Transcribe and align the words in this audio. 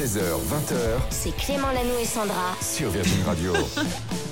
16h, 0.00 0.18
20h 0.18 0.98
C'est 1.10 1.36
Clément 1.36 1.72
Lanoux 1.72 1.98
et 2.00 2.06
Sandra. 2.06 2.56
sur 2.62 2.88
Virgin 2.88 3.22
Radio. 3.26 3.52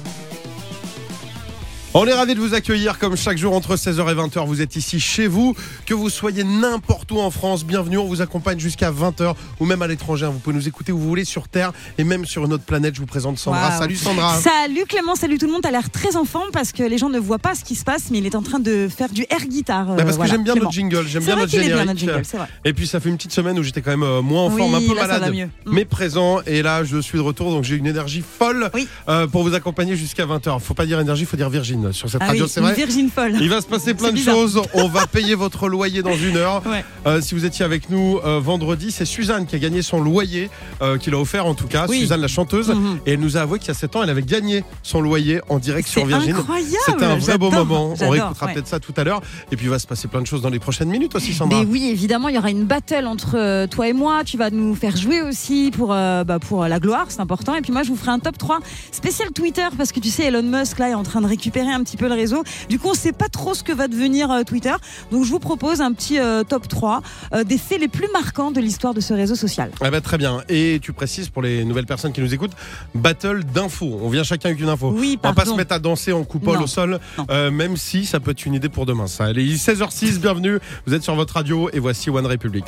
On 1.94 2.06
est 2.06 2.12
ravis 2.12 2.34
de 2.34 2.40
vous 2.40 2.52
accueillir 2.54 2.98
comme 2.98 3.16
chaque 3.16 3.38
jour 3.38 3.54
entre 3.54 3.74
16h 3.74 3.98
et 4.12 4.14
20h. 4.14 4.46
Vous 4.46 4.60
êtes 4.60 4.76
ici 4.76 5.00
chez 5.00 5.26
vous, 5.26 5.56
que 5.86 5.94
vous 5.94 6.10
soyez 6.10 6.44
n'importe 6.44 7.10
où 7.10 7.18
en 7.18 7.30
France. 7.30 7.64
Bienvenue, 7.64 7.96
on 7.96 8.04
vous 8.06 8.20
accompagne 8.20 8.58
jusqu'à 8.60 8.92
20h 8.92 9.34
ou 9.58 9.64
même 9.64 9.80
à 9.80 9.86
l'étranger. 9.86 10.26
Vous 10.26 10.38
pouvez 10.38 10.54
nous 10.54 10.68
écouter 10.68 10.92
où 10.92 10.98
vous 10.98 11.08
voulez 11.08 11.24
sur 11.24 11.48
Terre 11.48 11.72
et 11.96 12.04
même 12.04 12.26
sur 12.26 12.44
une 12.44 12.52
autre 12.52 12.64
planète. 12.64 12.94
Je 12.94 13.00
vous 13.00 13.06
présente 13.06 13.38
Sandra. 13.38 13.72
Salut 13.78 13.96
Sandra. 13.96 14.34
Salut 14.38 14.84
Clément, 14.86 15.14
salut 15.16 15.38
tout 15.38 15.46
le 15.46 15.52
monde. 15.52 15.62
T'as 15.62 15.70
l'air 15.70 15.90
très 15.90 16.14
enfant 16.16 16.42
parce 16.52 16.72
que 16.72 16.82
les 16.82 16.98
gens 16.98 17.08
ne 17.08 17.18
voient 17.18 17.38
pas 17.38 17.54
ce 17.54 17.64
qui 17.64 17.74
se 17.74 17.84
passe, 17.84 18.10
mais 18.10 18.18
il 18.18 18.26
est 18.26 18.36
en 18.36 18.42
train 18.42 18.60
de 18.60 18.86
faire 18.94 19.08
du 19.08 19.22
air 19.30 19.46
guitar. 19.46 19.86
Bah, 19.86 20.04
parce 20.04 20.18
que 20.18 20.26
j'aime 20.26 20.44
bien 20.44 20.54
notre 20.56 20.70
jingle, 20.70 21.06
j'aime 21.08 21.24
bien 21.24 21.36
notre 21.36 21.50
bien, 21.58 21.84
notre 21.86 21.98
jingle, 21.98 22.12
vrai. 22.22 22.46
Et 22.66 22.74
puis 22.74 22.86
ça 22.86 23.00
fait 23.00 23.08
une 23.08 23.16
petite 23.16 23.32
semaine 23.32 23.58
où 23.58 23.62
j'étais 23.62 23.80
quand 23.80 23.90
même 23.92 24.02
euh, 24.02 24.20
moins 24.20 24.42
en 24.44 24.50
Oui, 24.52 24.58
forme, 24.58 24.74
un 24.74 24.80
peu 24.86 24.94
là, 24.94 25.06
ça 25.08 25.18
malade. 25.20 25.34
Mm. 25.64 25.72
mais 25.72 25.84
présent. 25.86 26.40
Et 26.46 26.60
là, 26.60 26.84
je 26.84 26.98
suis 26.98 27.16
de 27.16 27.22
retour, 27.22 27.50
donc 27.50 27.64
j'ai 27.64 27.76
une 27.76 27.86
énergie 27.86 28.22
folle 28.38 28.70
Oui. 28.74 28.86
euh, 29.08 29.26
pour 29.26 29.42
vous 29.42 29.54
accompagner 29.54 29.96
jusqu'à 29.96 30.26
20h. 30.26 30.60
Faut 30.60 30.74
pas 30.74 30.84
dire 30.84 31.00
énergie, 31.00 31.24
faut 31.24 31.36
dire 31.38 31.48
Virgin 31.78 31.92
sur 31.92 32.10
cette 32.10 32.20
Ah 32.22 32.26
radio, 32.28 32.44
oui, 32.44 32.50
c'est 32.52 32.60
vrai. 32.60 32.74
Virgin 32.74 33.10
folle. 33.10 33.36
Il 33.40 33.48
va 33.48 33.60
se 33.60 33.66
passer 33.66 33.94
plein 33.94 34.08
de 34.10 34.14
bizarre. 34.14 34.34
choses. 34.34 34.60
On 34.74 34.88
va 34.88 35.06
payer 35.06 35.34
votre 35.36 35.68
loyer 35.68 36.02
dans 36.02 36.16
une 36.16 36.36
heure. 36.36 36.62
Ouais. 36.66 36.84
Euh, 37.06 37.20
si 37.20 37.34
vous 37.34 37.44
étiez 37.44 37.64
avec 37.64 37.90
nous 37.90 38.18
euh, 38.24 38.40
vendredi, 38.40 38.90
c'est 38.90 39.04
Suzanne 39.04 39.46
qui 39.46 39.56
a 39.56 39.58
gagné 39.58 39.82
son 39.82 40.00
loyer, 40.00 40.50
euh, 40.82 40.98
qui 40.98 41.10
l'a 41.10 41.18
offert 41.18 41.46
en 41.46 41.54
tout 41.54 41.66
cas. 41.66 41.86
Oui. 41.88 42.00
Suzanne, 42.00 42.20
la 42.20 42.28
chanteuse. 42.28 42.68
Mhm. 42.70 43.00
Et 43.06 43.12
elle 43.12 43.20
nous 43.20 43.36
a 43.36 43.40
avoué 43.40 43.58
qu'il 43.58 43.68
y 43.68 43.70
a 43.70 43.74
7 43.74 43.96
ans, 43.96 44.02
elle 44.02 44.10
avait 44.10 44.22
gagné 44.22 44.64
son 44.82 45.00
loyer 45.00 45.40
en 45.48 45.58
direct 45.58 45.88
sur 45.88 46.02
C'est 46.02 46.08
Virgin. 46.08 46.36
incroyable. 46.36 46.76
C'était 46.86 47.04
un 47.04 47.16
vrai 47.16 47.38
beau 47.38 47.50
moment. 47.50 47.94
On 48.00 48.08
réécoutera 48.08 48.46
ouais. 48.46 48.54
peut-être 48.54 48.68
ça 48.68 48.80
tout 48.80 48.94
à 48.96 49.04
l'heure. 49.04 49.20
Et 49.52 49.56
puis 49.56 49.66
il 49.66 49.70
va 49.70 49.78
se 49.78 49.86
passer 49.86 50.08
plein 50.08 50.20
de 50.20 50.26
choses 50.26 50.42
dans 50.42 50.50
les 50.50 50.58
prochaines 50.58 50.88
minutes 50.88 51.14
aussi, 51.14 51.32
Sandra. 51.32 51.60
Mais 51.60 51.66
oui, 51.66 51.88
évidemment, 51.90 52.28
il 52.28 52.34
y 52.34 52.38
aura 52.38 52.50
une 52.50 52.64
battle 52.64 53.06
entre 53.06 53.36
euh, 53.36 53.66
toi 53.66 53.88
et 53.88 53.92
moi. 53.92 54.22
Tu 54.24 54.36
vas 54.36 54.50
nous 54.50 54.74
faire 54.74 54.96
jouer 54.96 55.22
aussi 55.22 55.70
pour, 55.76 55.88
bah, 55.88 56.38
pour 56.40 56.64
la 56.66 56.78
gloire, 56.80 57.06
c'est 57.08 57.20
important. 57.20 57.54
Et 57.54 57.60
puis 57.60 57.72
moi, 57.72 57.82
je 57.82 57.88
vous 57.88 57.96
ferai 57.96 58.10
un 58.10 58.18
top 58.18 58.36
3 58.38 58.60
spécial 58.92 59.30
Twitter 59.32 59.66
parce 59.76 59.92
que 59.92 60.00
tu 60.00 60.10
sais, 60.10 60.24
Elon 60.24 60.42
Musk 60.42 60.78
là 60.78 60.90
est 60.90 60.94
en 60.94 61.02
train 61.02 61.20
de 61.20 61.26
récupérer 61.26 61.67
un 61.72 61.82
petit 61.82 61.96
peu 61.96 62.08
le 62.08 62.14
réseau. 62.14 62.42
Du 62.68 62.78
coup, 62.78 62.88
on 62.90 62.94
sait 62.94 63.12
pas 63.12 63.28
trop 63.28 63.54
ce 63.54 63.62
que 63.62 63.72
va 63.72 63.88
devenir 63.88 64.30
euh, 64.30 64.42
Twitter. 64.42 64.74
Donc, 65.10 65.24
je 65.24 65.30
vous 65.30 65.38
propose 65.38 65.80
un 65.80 65.92
petit 65.92 66.18
euh, 66.18 66.44
top 66.44 66.68
3 66.68 67.02
euh, 67.32 67.44
des 67.44 67.58
faits 67.58 67.80
les 67.80 67.88
plus 67.88 68.08
marquants 68.12 68.50
de 68.50 68.60
l'histoire 68.60 68.94
de 68.94 69.00
ce 69.00 69.14
réseau 69.14 69.34
social. 69.34 69.70
Ah 69.80 69.90
bah, 69.90 70.00
très 70.00 70.18
bien. 70.18 70.42
Et 70.48 70.78
tu 70.82 70.92
précises 70.92 71.28
pour 71.28 71.42
les 71.42 71.64
nouvelles 71.64 71.86
personnes 71.86 72.12
qui 72.12 72.20
nous 72.20 72.32
écoutent, 72.34 72.52
battle 72.94 73.44
d'infos. 73.44 73.98
On 74.02 74.08
vient 74.08 74.22
chacun 74.22 74.50
avec 74.50 74.60
une 74.60 74.68
info. 74.68 74.92
Oui, 74.94 75.18
On 75.22 75.28
va 75.28 75.34
pas 75.34 75.42
pardon. 75.42 75.52
se 75.52 75.56
mettre 75.56 75.74
à 75.74 75.78
danser 75.78 76.12
en 76.12 76.24
coupole 76.24 76.56
Non, 76.58 76.64
au 76.64 76.66
sol, 76.66 76.98
euh, 77.30 77.50
même 77.50 77.76
si 77.76 78.06
ça 78.06 78.20
peut 78.20 78.30
être 78.32 78.44
une 78.46 78.54
idée 78.54 78.68
pour 78.68 78.86
demain. 78.86 79.06
Ça. 79.06 79.24
Allez, 79.24 79.44
il 79.44 79.54
est 79.54 79.56
16h06, 79.56 80.18
bienvenue. 80.18 80.58
Vous 80.86 80.94
êtes 80.94 81.02
sur 81.02 81.14
votre 81.14 81.34
radio 81.34 81.68
et 81.72 81.78
voici 81.78 82.10
One 82.10 82.26
Republic. 82.26 82.64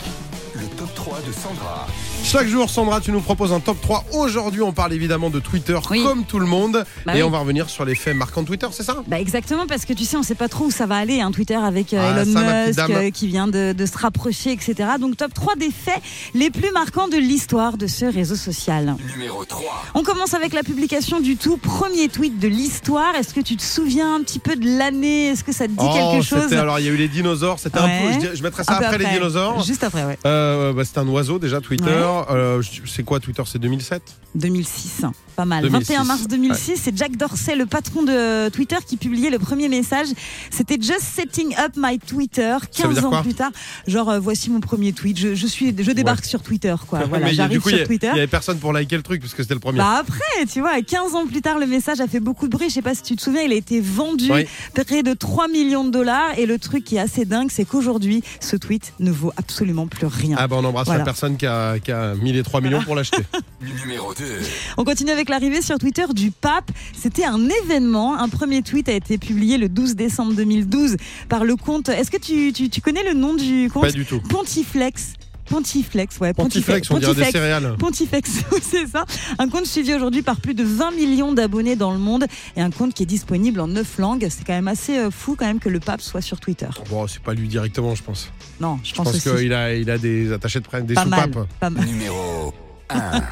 Le 0.54 0.66
top 0.76 0.94
3 0.94 1.18
de 1.26 1.32
Sandra. 1.32 1.86
Chaque 2.22 2.46
jour, 2.46 2.70
Sandra, 2.70 3.00
tu 3.00 3.10
nous 3.10 3.20
proposes 3.20 3.52
un 3.52 3.58
top 3.58 3.80
3. 3.80 4.04
Aujourd'hui, 4.12 4.62
on 4.62 4.72
parle 4.72 4.92
évidemment 4.92 5.30
de 5.30 5.40
Twitter 5.40 5.76
Oui. 5.90 6.02
comme 6.04 6.24
tout 6.24 6.38
le 6.38 6.46
monde. 6.46 6.84
Bah 7.04 7.12
et 7.14 7.18
oui. 7.18 7.22
on 7.24 7.30
va 7.30 7.38
revenir 7.40 7.68
sur 7.68 7.84
les 7.84 7.96
faits 7.96 8.14
marquants 8.14 8.42
de 8.42 8.46
Twitter, 8.46 8.68
c'est 8.70 8.84
ça? 8.84 9.02
Bah 9.08 9.18
exactement 9.18 9.66
parce 9.66 9.84
que 9.84 9.92
tu 9.94 10.04
sais 10.04 10.16
on 10.16 10.22
sait 10.22 10.36
pas 10.36 10.46
trop 10.48 10.66
où 10.66 10.70
ça 10.70 10.86
va 10.86 10.96
aller 10.96 11.20
hein, 11.20 11.32
Twitter 11.32 11.56
avec 11.56 11.92
euh, 11.92 11.98
Ah, 12.00 12.22
Elon 12.22 12.32
ça, 12.32 12.66
Musk 12.66 12.90
euh, 12.90 13.10
qui 13.10 13.26
vient 13.26 13.48
de, 13.48 13.72
de 13.72 13.86
se 13.86 13.98
rapprocher 13.98 14.52
etc 14.52 14.90
donc 15.00 15.16
top 15.16 15.34
3 15.34 15.56
des 15.56 15.70
faits 15.70 16.00
les 16.34 16.50
plus 16.50 16.70
marquants 16.72 17.08
de 17.08 17.16
l'histoire 17.16 17.76
de 17.76 17.86
ce 17.88 18.04
réseau 18.04 18.36
social 18.36 18.94
Numéro 19.16 19.44
3. 19.44 19.86
on 19.94 20.02
commence 20.02 20.34
avec 20.34 20.52
la 20.52 20.62
publication 20.62 21.20
du 21.20 21.36
tout 21.36 21.56
premier 21.56 22.08
tweet 22.08 22.38
de 22.38 22.48
l'histoire 22.48 23.14
est-ce 23.16 23.34
que 23.34 23.40
tu 23.40 23.56
te 23.56 23.62
souviens 23.62 24.14
un 24.16 24.20
petit 24.22 24.38
peu 24.38 24.54
de 24.56 24.78
l'année? 24.78 25.28
Est-ce 25.28 25.42
que 25.42 25.52
ça 25.52 25.64
te 25.66 25.70
dit 25.72 25.76
Oh, 25.80 25.90
quelque 26.12 26.24
chose? 26.24 26.52
Alors, 26.52 26.78
il 26.78 26.86
y 26.86 26.88
a 26.88 26.92
eu 26.92 26.96
les 26.96 27.08
dinosaures. 27.08 27.58
C'était 27.58 27.78
un 27.78 27.88
peu. 27.88 28.20
Je, 28.30 28.36
je 28.36 28.42
mettrais 28.42 28.62
ça 28.64 28.74
après, 28.74 28.98
les 28.98 29.06
dinosaures. 29.06 29.62
juste 29.64 29.82
après 29.84 30.04
ouais 30.04 30.18
Euh, 30.26 30.72
bah, 30.72 30.84
c'était 30.84 30.98
un 31.00 31.08
oiseau 31.08 31.38
déjà, 31.38 31.60
Twitter. 31.60 31.84
Ouais. 31.84 32.09
Euh, 32.30 32.62
c'est 32.86 33.02
quoi 33.04 33.20
Twitter 33.20 33.42
C'est 33.46 33.58
2007 33.58 34.02
2006 34.36 35.02
hein, 35.04 35.12
pas 35.34 35.44
mal 35.44 35.64
2006, 35.64 35.88
21 35.92 36.04
mars 36.04 36.28
2006 36.28 36.76
c'est 36.76 36.96
Jack 36.96 37.16
Dorsey 37.16 37.56
le 37.56 37.66
patron 37.66 38.04
de 38.04 38.48
Twitter 38.50 38.76
qui 38.86 38.96
publiait 38.96 39.28
le 39.30 39.40
premier 39.40 39.68
message 39.68 40.06
c'était 40.50 40.76
just 40.80 41.00
setting 41.02 41.52
up 41.58 41.72
my 41.76 41.98
Twitter 41.98 42.56
Ça 42.70 42.86
veut 42.86 42.94
15 42.94 42.98
dire 43.00 43.12
ans 43.12 43.22
plus 43.22 43.34
tard 43.34 43.50
genre 43.88 44.08
euh, 44.08 44.20
voici 44.20 44.48
mon 44.50 44.60
premier 44.60 44.92
tweet 44.92 45.18
je, 45.18 45.34
je 45.34 45.46
suis 45.48 45.74
je 45.76 45.90
débarque 45.90 46.24
sur 46.24 46.42
Twitter 46.42 46.74
quoi 46.86 47.00
voilà 47.08 47.32
j'arrive 47.32 47.60
sur 47.60 47.74
a- 47.74 47.84
Twitter 47.84 48.06
il 48.12 48.16
y 48.16 48.20
avait 48.20 48.26
personne 48.28 48.58
pour 48.58 48.72
liker 48.72 48.96
le 48.96 49.02
truc 49.02 49.20
parce 49.20 49.34
que 49.34 49.42
c'était 49.42 49.54
le 49.54 49.60
premier. 49.60 49.78
bah 49.78 49.96
après, 50.00 50.46
tu 50.50 50.60
vois, 50.60 50.80
15 50.80 51.14
ans 51.14 51.26
plus 51.26 51.42
tard, 51.42 51.58
le 51.58 51.66
message 51.66 52.00
a 52.00 52.06
fait 52.06 52.20
beaucoup 52.20 52.46
de 52.46 52.52
bruit. 52.52 52.68
Je 52.68 52.74
sais 52.74 52.82
pas 52.82 52.94
si 52.94 53.02
tu 53.02 53.16
te 53.16 53.22
souviens, 53.22 53.42
il 53.42 53.52
a 53.52 53.56
été 53.56 53.80
vendu 53.80 54.30
Oui. 54.32 54.46
près 54.86 55.02
de 55.02 55.12
3 55.12 55.48
millions 55.48 55.84
de 55.84 55.90
dollars. 55.90 56.38
Et 56.38 56.46
le 56.46 56.58
truc 56.58 56.84
qui 56.84 56.96
est 56.96 57.00
assez 57.00 57.24
dingue, 57.24 57.48
c'est 57.50 57.64
qu'aujourd'hui, 57.64 58.22
ce 58.40 58.56
tweet 58.56 58.92
ne 59.00 59.10
vaut 59.10 59.32
absolument 59.36 59.86
plus 59.86 60.06
rien. 60.06 60.36
Ah 60.38 60.46
bah 60.48 60.56
on 60.58 60.64
embrasse 60.64 60.86
Voilà. 60.86 61.00
la 61.00 61.04
personne 61.04 61.36
qui 61.36 61.46
a, 61.46 61.78
qui 61.78 61.92
a 61.92 61.99
mis 62.20 62.32
les 62.32 62.42
3 62.42 62.60
millions 62.60 62.82
pour 62.82 62.94
l'acheter. 62.94 63.22
Numéro 63.84 64.14
2. 64.14 64.24
On 64.76 64.84
continue 64.84 65.10
avec 65.10 65.28
l'arrivée 65.28 65.62
sur 65.62 65.78
Twitter 65.78 66.04
du 66.14 66.30
pape. 66.30 66.70
C'était 66.92 67.24
un 67.24 67.48
événement. 67.64 68.16
Un 68.18 68.28
premier 68.28 68.62
tweet 68.62 68.88
a 68.88 68.92
été 68.92 69.18
publié 69.18 69.58
le 69.58 69.68
12 69.68 69.96
décembre 69.96 70.34
2012 70.34 70.96
par 71.28 71.44
le 71.44 71.56
compte. 71.56 71.88
Est-ce 71.88 72.10
que 72.10 72.16
tu, 72.18 72.52
tu, 72.52 72.68
tu 72.68 72.80
connais 72.80 73.02
le 73.04 73.14
nom 73.14 73.34
du 73.34 73.70
compte 73.72 73.82
Pas 73.82 73.92
du 73.92 74.04
tout. 74.04 74.20
Pontiflex. 74.20 75.14
Pontiflex, 75.50 76.18
ouais. 76.20 76.32
Pontiflex, 76.32 76.90
on 76.90 76.98
dirait 76.98 77.14
des 77.14 77.24
céréales. 77.30 77.74
Pontifex, 77.78 78.30
oui, 78.52 78.58
c'est 78.62 78.86
ça. 78.86 79.04
Un 79.38 79.48
compte 79.48 79.66
suivi 79.66 79.92
aujourd'hui 79.94 80.22
par 80.22 80.40
plus 80.40 80.54
de 80.54 80.62
20 80.64 80.92
millions 80.92 81.32
d'abonnés 81.32 81.76
dans 81.76 81.92
le 81.92 81.98
monde 81.98 82.24
et 82.56 82.60
un 82.62 82.70
compte 82.70 82.94
qui 82.94 83.02
est 83.02 83.06
disponible 83.06 83.60
en 83.60 83.66
9 83.66 83.98
langues. 83.98 84.26
C'est 84.30 84.46
quand 84.46 84.52
même 84.54 84.68
assez 84.68 84.96
euh, 84.96 85.10
fou 85.10 85.34
quand 85.36 85.46
même 85.46 85.58
que 85.58 85.68
le 85.68 85.80
pape 85.80 86.00
soit 86.00 86.20
sur 86.22 86.38
Twitter. 86.40 86.68
Bon, 86.88 87.06
c'est 87.06 87.20
pas 87.22 87.34
lui 87.34 87.48
directement, 87.48 87.94
je 87.94 88.02
pense. 88.02 88.30
Non, 88.60 88.78
je 88.82 88.90
Je 88.90 88.94
pense, 88.94 89.06
pense 89.12 89.16
aussi. 89.26 89.36
qu'il 89.42 89.52
a, 89.52 89.74
il 89.74 89.90
a 89.90 89.98
des 89.98 90.32
attachés 90.32 90.60
de 90.60 90.64
presse, 90.64 90.84
des 90.84 90.94
mal. 90.94 91.30
Numéro 91.86 92.54
1. 92.92 93.22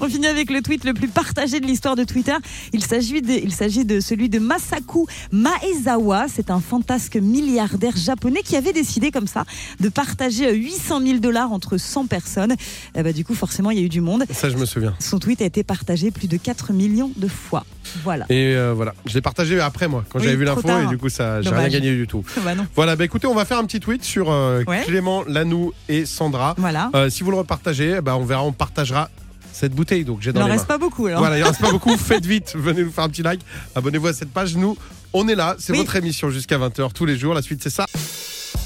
On 0.00 0.08
finit 0.08 0.26
avec 0.26 0.50
le 0.50 0.62
tweet 0.62 0.84
le 0.84 0.94
plus 0.94 1.08
partagé 1.08 1.60
de 1.60 1.66
l'histoire 1.66 1.96
de 1.96 2.04
Twitter. 2.04 2.36
Il 2.72 2.84
s'agit 2.84 3.22
de, 3.22 3.32
il 3.32 3.52
s'agit 3.52 3.84
de 3.84 4.00
celui 4.00 4.28
de 4.28 4.38
Masaku 4.38 5.06
Maezawa. 5.30 6.26
C'est 6.28 6.50
un 6.50 6.60
fantasque 6.60 7.16
milliardaire 7.16 7.96
japonais 7.96 8.42
qui 8.42 8.56
avait 8.56 8.72
décidé 8.72 9.10
comme 9.10 9.26
ça 9.26 9.44
de 9.80 9.88
partager 9.88 10.48
euh, 10.48 10.54
800 10.54 11.00
000 11.00 11.18
dollars 11.18 11.52
entre 11.52 11.76
100 11.76 12.06
personnes. 12.06 12.54
Eh 12.94 13.02
ben, 13.02 13.12
du 13.12 13.24
coup, 13.24 13.34
forcément, 13.34 13.70
il 13.70 13.78
y 13.78 13.82
a 13.82 13.84
eu 13.84 13.88
du 13.88 14.00
monde. 14.00 14.24
Ça, 14.30 14.50
je 14.50 14.56
me 14.56 14.66
souviens. 14.66 14.94
Son 14.98 15.18
tweet 15.18 15.42
a 15.42 15.44
été 15.44 15.62
partagé 15.62 16.10
plus 16.10 16.28
de 16.28 16.36
4 16.36 16.72
millions 16.72 17.10
de 17.16 17.28
fois. 17.28 17.64
Voilà. 18.04 18.24
Et 18.28 18.54
euh, 18.56 18.72
voilà, 18.74 18.94
je 19.06 19.14
l'ai 19.14 19.20
partagé 19.20 19.60
après 19.60 19.88
moi, 19.88 20.04
quand 20.08 20.18
Oui, 20.18 20.24
j'avais 20.24 20.36
vu 20.36 20.44
l'info, 20.44 20.68
et 20.82 20.86
du 20.86 20.98
coup, 20.98 21.08
ça, 21.08 21.42
j'ai 21.42 21.50
rien 21.50 21.68
gagné 21.68 21.94
du 21.94 22.06
tout. 22.06 22.24
Bah 22.44 22.54
non. 22.54 22.66
Voilà, 22.74 22.96
bah 22.96 23.04
écoutez, 23.04 23.26
on 23.26 23.34
va 23.34 23.44
faire 23.44 23.58
un 23.58 23.64
petit 23.64 23.80
tweet 23.80 24.02
sur 24.04 24.30
euh, 24.30 24.62
Ouais. 24.66 24.82
Clément, 24.84 25.22
Lanou 25.26 25.72
et 25.88 26.06
Sandra. 26.06 26.54
Voilà. 26.58 26.90
Euh, 26.94 27.08
si 27.10 27.22
vous 27.22 27.30
le 27.30 27.36
repartagez, 27.36 28.00
bah, 28.00 28.16
on 28.16 28.24
verra, 28.24 28.42
on 28.42 28.52
partagera 28.52 29.10
cette 29.52 29.72
bouteille. 29.74 30.04
Donc 30.04 30.20
j'ai 30.22 30.30
Il 30.30 30.32
dans 30.32 30.40
n'en 30.40 30.46
les 30.46 30.52
reste 30.52 30.64
mains. 30.64 30.74
pas 30.74 30.78
beaucoup 30.78 31.06
alors. 31.06 31.20
Voilà, 31.20 31.38
il 31.38 31.42
reste 31.44 31.60
pas 31.60 31.70
beaucoup. 31.70 31.96
Faites 31.96 32.24
vite, 32.26 32.54
venez 32.56 32.82
nous 32.82 32.90
faire 32.90 33.04
un 33.04 33.08
petit 33.08 33.22
like. 33.22 33.40
Abonnez-vous 33.74 34.06
à 34.08 34.12
cette 34.12 34.32
page. 34.32 34.56
Nous, 34.56 34.76
on 35.12 35.28
est 35.28 35.34
là. 35.34 35.56
C'est 35.58 35.72
Oui. 35.72 35.78
votre 35.78 35.94
émission 35.96 36.30
jusqu'à 36.30 36.58
20h 36.58 36.92
tous 36.92 37.06
les 37.06 37.16
jours. 37.16 37.34
La 37.34 37.42
suite, 37.42 37.62
c'est 37.62 37.70
ça. 37.70 37.86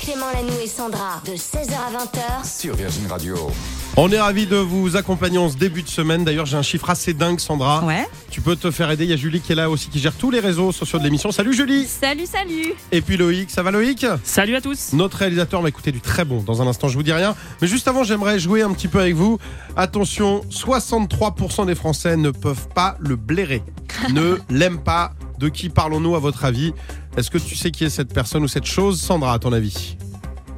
Clément 0.00 0.26
Lanoux 0.32 0.58
et 0.62 0.68
Sandra. 0.68 1.20
De 1.26 1.32
16h 1.32 1.72
à 1.74 2.04
20h. 2.44 2.60
Sur 2.60 2.76
Virgin 2.76 3.06
Radio. 3.08 3.50
On 3.98 4.10
est 4.10 4.20
ravis 4.20 4.46
de 4.46 4.56
vous 4.56 4.94
accompagner 4.96 5.38
en 5.38 5.48
ce 5.48 5.56
début 5.56 5.82
de 5.82 5.88
semaine. 5.88 6.22
D'ailleurs, 6.22 6.44
j'ai 6.44 6.58
un 6.58 6.62
chiffre 6.62 6.90
assez 6.90 7.14
dingue, 7.14 7.40
Sandra. 7.40 7.82
Ouais. 7.82 8.06
Tu 8.30 8.42
peux 8.42 8.54
te 8.54 8.70
faire 8.70 8.90
aider. 8.90 9.04
Il 9.04 9.10
y 9.10 9.14
a 9.14 9.16
Julie 9.16 9.40
qui 9.40 9.52
est 9.52 9.54
là 9.54 9.70
aussi, 9.70 9.88
qui 9.88 9.98
gère 10.00 10.12
tous 10.12 10.30
les 10.30 10.38
réseaux 10.40 10.70
sociaux 10.70 10.98
de 10.98 11.04
l'émission. 11.04 11.32
Salut 11.32 11.54
Julie 11.54 11.86
Salut, 11.86 12.26
salut 12.26 12.74
Et 12.92 13.00
puis 13.00 13.16
Loïc. 13.16 13.50
Ça 13.50 13.62
va 13.62 13.70
Loïc? 13.70 14.04
Salut 14.22 14.54
à 14.54 14.60
tous 14.60 14.92
Notre 14.92 15.16
réalisateur 15.16 15.62
m'a 15.62 15.70
écouté 15.70 15.92
du 15.92 16.02
très 16.02 16.26
bon. 16.26 16.42
Dans 16.42 16.60
un 16.60 16.66
instant, 16.66 16.88
je 16.88 16.94
vous 16.94 17.02
dis 17.02 17.14
rien. 17.14 17.34
Mais 17.62 17.68
juste 17.68 17.88
avant, 17.88 18.04
j'aimerais 18.04 18.38
jouer 18.38 18.60
un 18.60 18.74
petit 18.74 18.88
peu 18.88 19.00
avec 19.00 19.14
vous. 19.14 19.38
Attention, 19.78 20.42
63% 20.50 21.64
des 21.64 21.74
Français 21.74 22.18
ne 22.18 22.30
peuvent 22.30 22.68
pas 22.74 22.98
le 23.00 23.16
blairer. 23.16 23.62
ne 24.12 24.36
l'aiment 24.50 24.82
pas. 24.82 25.14
De 25.38 25.48
qui 25.48 25.70
parlons-nous 25.70 26.14
à 26.16 26.18
votre 26.18 26.44
avis? 26.44 26.74
Est-ce 27.16 27.30
que 27.30 27.38
tu 27.38 27.56
sais 27.56 27.70
qui 27.70 27.84
est 27.84 27.90
cette 27.90 28.12
personne 28.12 28.42
ou 28.42 28.48
cette 28.48 28.66
chose, 28.66 29.00
Sandra, 29.00 29.32
à 29.32 29.38
ton 29.38 29.52
avis? 29.52 29.96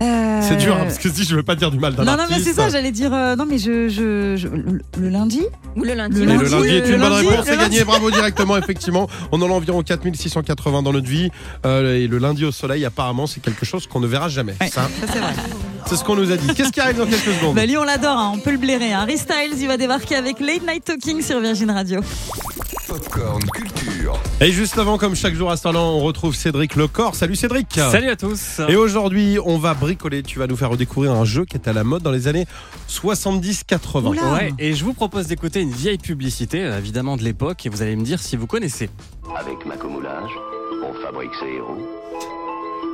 Euh, 0.00 0.40
C'est 0.42 0.56
dur, 0.56 0.74
hein, 0.76 0.80
parce 0.84 0.98
que 0.98 1.08
si 1.10 1.24
je 1.24 1.34
veux 1.34 1.42
pas 1.42 1.56
dire 1.56 1.70
du 1.70 1.78
mal 1.78 1.94
d'un 1.94 2.04
Non, 2.04 2.16
non, 2.16 2.24
mais 2.30 2.38
c'est 2.38 2.52
ça, 2.52 2.68
j'allais 2.68 2.92
dire. 2.92 3.12
euh, 3.12 3.34
non, 3.36 3.46
mais 3.46 3.58
je. 3.58 3.88
je, 3.88 4.36
je- 4.36 4.48
le, 4.48 4.80
le 4.98 5.08
lundi 5.08 5.42
Ou 5.76 5.82
le 5.82 5.94
lundi 5.94 6.20
Le 6.20 6.26
lundi, 6.26 6.68
est 6.68 6.80
le 6.86 6.94
une 6.94 7.00
bonne 7.00 7.10
lundi, 7.10 7.26
réponse, 7.28 7.46
c'est 7.46 7.56
gagné, 7.56 7.82
bravo 7.84 8.10
directement, 8.12 8.56
effectivement. 8.56 9.08
On 9.32 9.42
en 9.42 9.46
a 9.50 9.52
environ 9.52 9.82
4680 9.82 10.82
dans 10.82 10.92
notre 10.92 11.08
vie. 11.08 11.30
Euh, 11.66 11.96
et 11.96 12.06
le 12.06 12.18
lundi 12.18 12.44
au 12.44 12.52
soleil, 12.52 12.84
apparemment, 12.84 13.26
c'est 13.26 13.40
quelque 13.40 13.66
chose 13.66 13.86
qu'on 13.88 14.00
ne 14.00 14.06
verra 14.06 14.28
jamais. 14.28 14.54
Ouais, 14.60 14.68
Ça, 14.68 14.82
ça, 14.82 15.06
c'est 15.12 15.18
vrai. 15.18 15.32
C'est 15.88 15.96
ce 15.96 16.04
qu'on 16.04 16.16
nous 16.16 16.30
a 16.30 16.36
dit. 16.36 16.46
Qu'est-ce 16.54 16.70
qui 16.70 16.80
arrive 16.80 16.98
dans 16.98 17.06
quelques 17.06 17.32
secondes 17.38 17.54
Bah, 17.54 17.64
lui, 17.64 17.78
on 17.78 17.84
l'adore, 17.84 18.18
hein, 18.18 18.32
on 18.34 18.38
peut 18.38 18.50
le 18.50 18.58
blairer. 18.58 18.92
Hein. 18.92 19.00
Harry 19.00 19.16
Styles, 19.16 19.54
il 19.58 19.66
va 19.66 19.78
débarquer 19.78 20.16
avec 20.16 20.38
Late 20.38 20.62
Night 20.66 20.84
Talking 20.84 21.22
sur 21.22 21.40
Virgin 21.40 21.70
Radio. 21.70 22.00
Popcorn 22.86 23.42
Culture. 23.54 24.20
Et 24.40 24.52
juste 24.52 24.76
avant, 24.78 24.98
comme 24.98 25.14
chaque 25.14 25.34
jour 25.34 25.50
à 25.50 25.56
ce 25.56 25.66
on 25.68 26.00
retrouve 26.00 26.34
Cédric 26.34 26.76
Lecor. 26.76 27.14
Salut 27.14 27.36
Cédric 27.36 27.72
Salut 27.74 28.10
à 28.10 28.16
tous 28.16 28.60
Et 28.68 28.76
aujourd'hui, 28.76 29.38
on 29.42 29.56
va 29.56 29.72
bricoler. 29.72 30.22
Tu 30.22 30.38
vas 30.38 30.46
nous 30.46 30.56
faire 30.56 30.70
redécouvrir 30.70 31.12
un 31.12 31.24
jeu 31.24 31.46
qui 31.46 31.56
était 31.56 31.70
à 31.70 31.74
la 31.74 31.84
mode 31.84 32.02
dans 32.02 32.12
les 32.12 32.28
années 32.28 32.46
70-80. 32.90 34.08
Oula. 34.08 34.32
Ouais, 34.34 34.52
et 34.58 34.74
je 34.74 34.84
vous 34.84 34.94
propose 34.94 35.26
d'écouter 35.26 35.60
une 35.60 35.72
vieille 35.72 35.98
publicité, 35.98 36.64
euh, 36.64 36.78
évidemment 36.78 37.16
de 37.16 37.22
l'époque, 37.22 37.64
et 37.64 37.70
vous 37.70 37.80
allez 37.80 37.96
me 37.96 38.04
dire 38.04 38.20
si 38.20 38.36
vous 38.36 38.46
connaissez. 38.46 38.90
Avec 39.38 39.64
Macomoulage, 39.64 40.32
on 40.84 40.92
fabrique 41.02 41.32
ses 41.40 41.46
héros, 41.46 41.88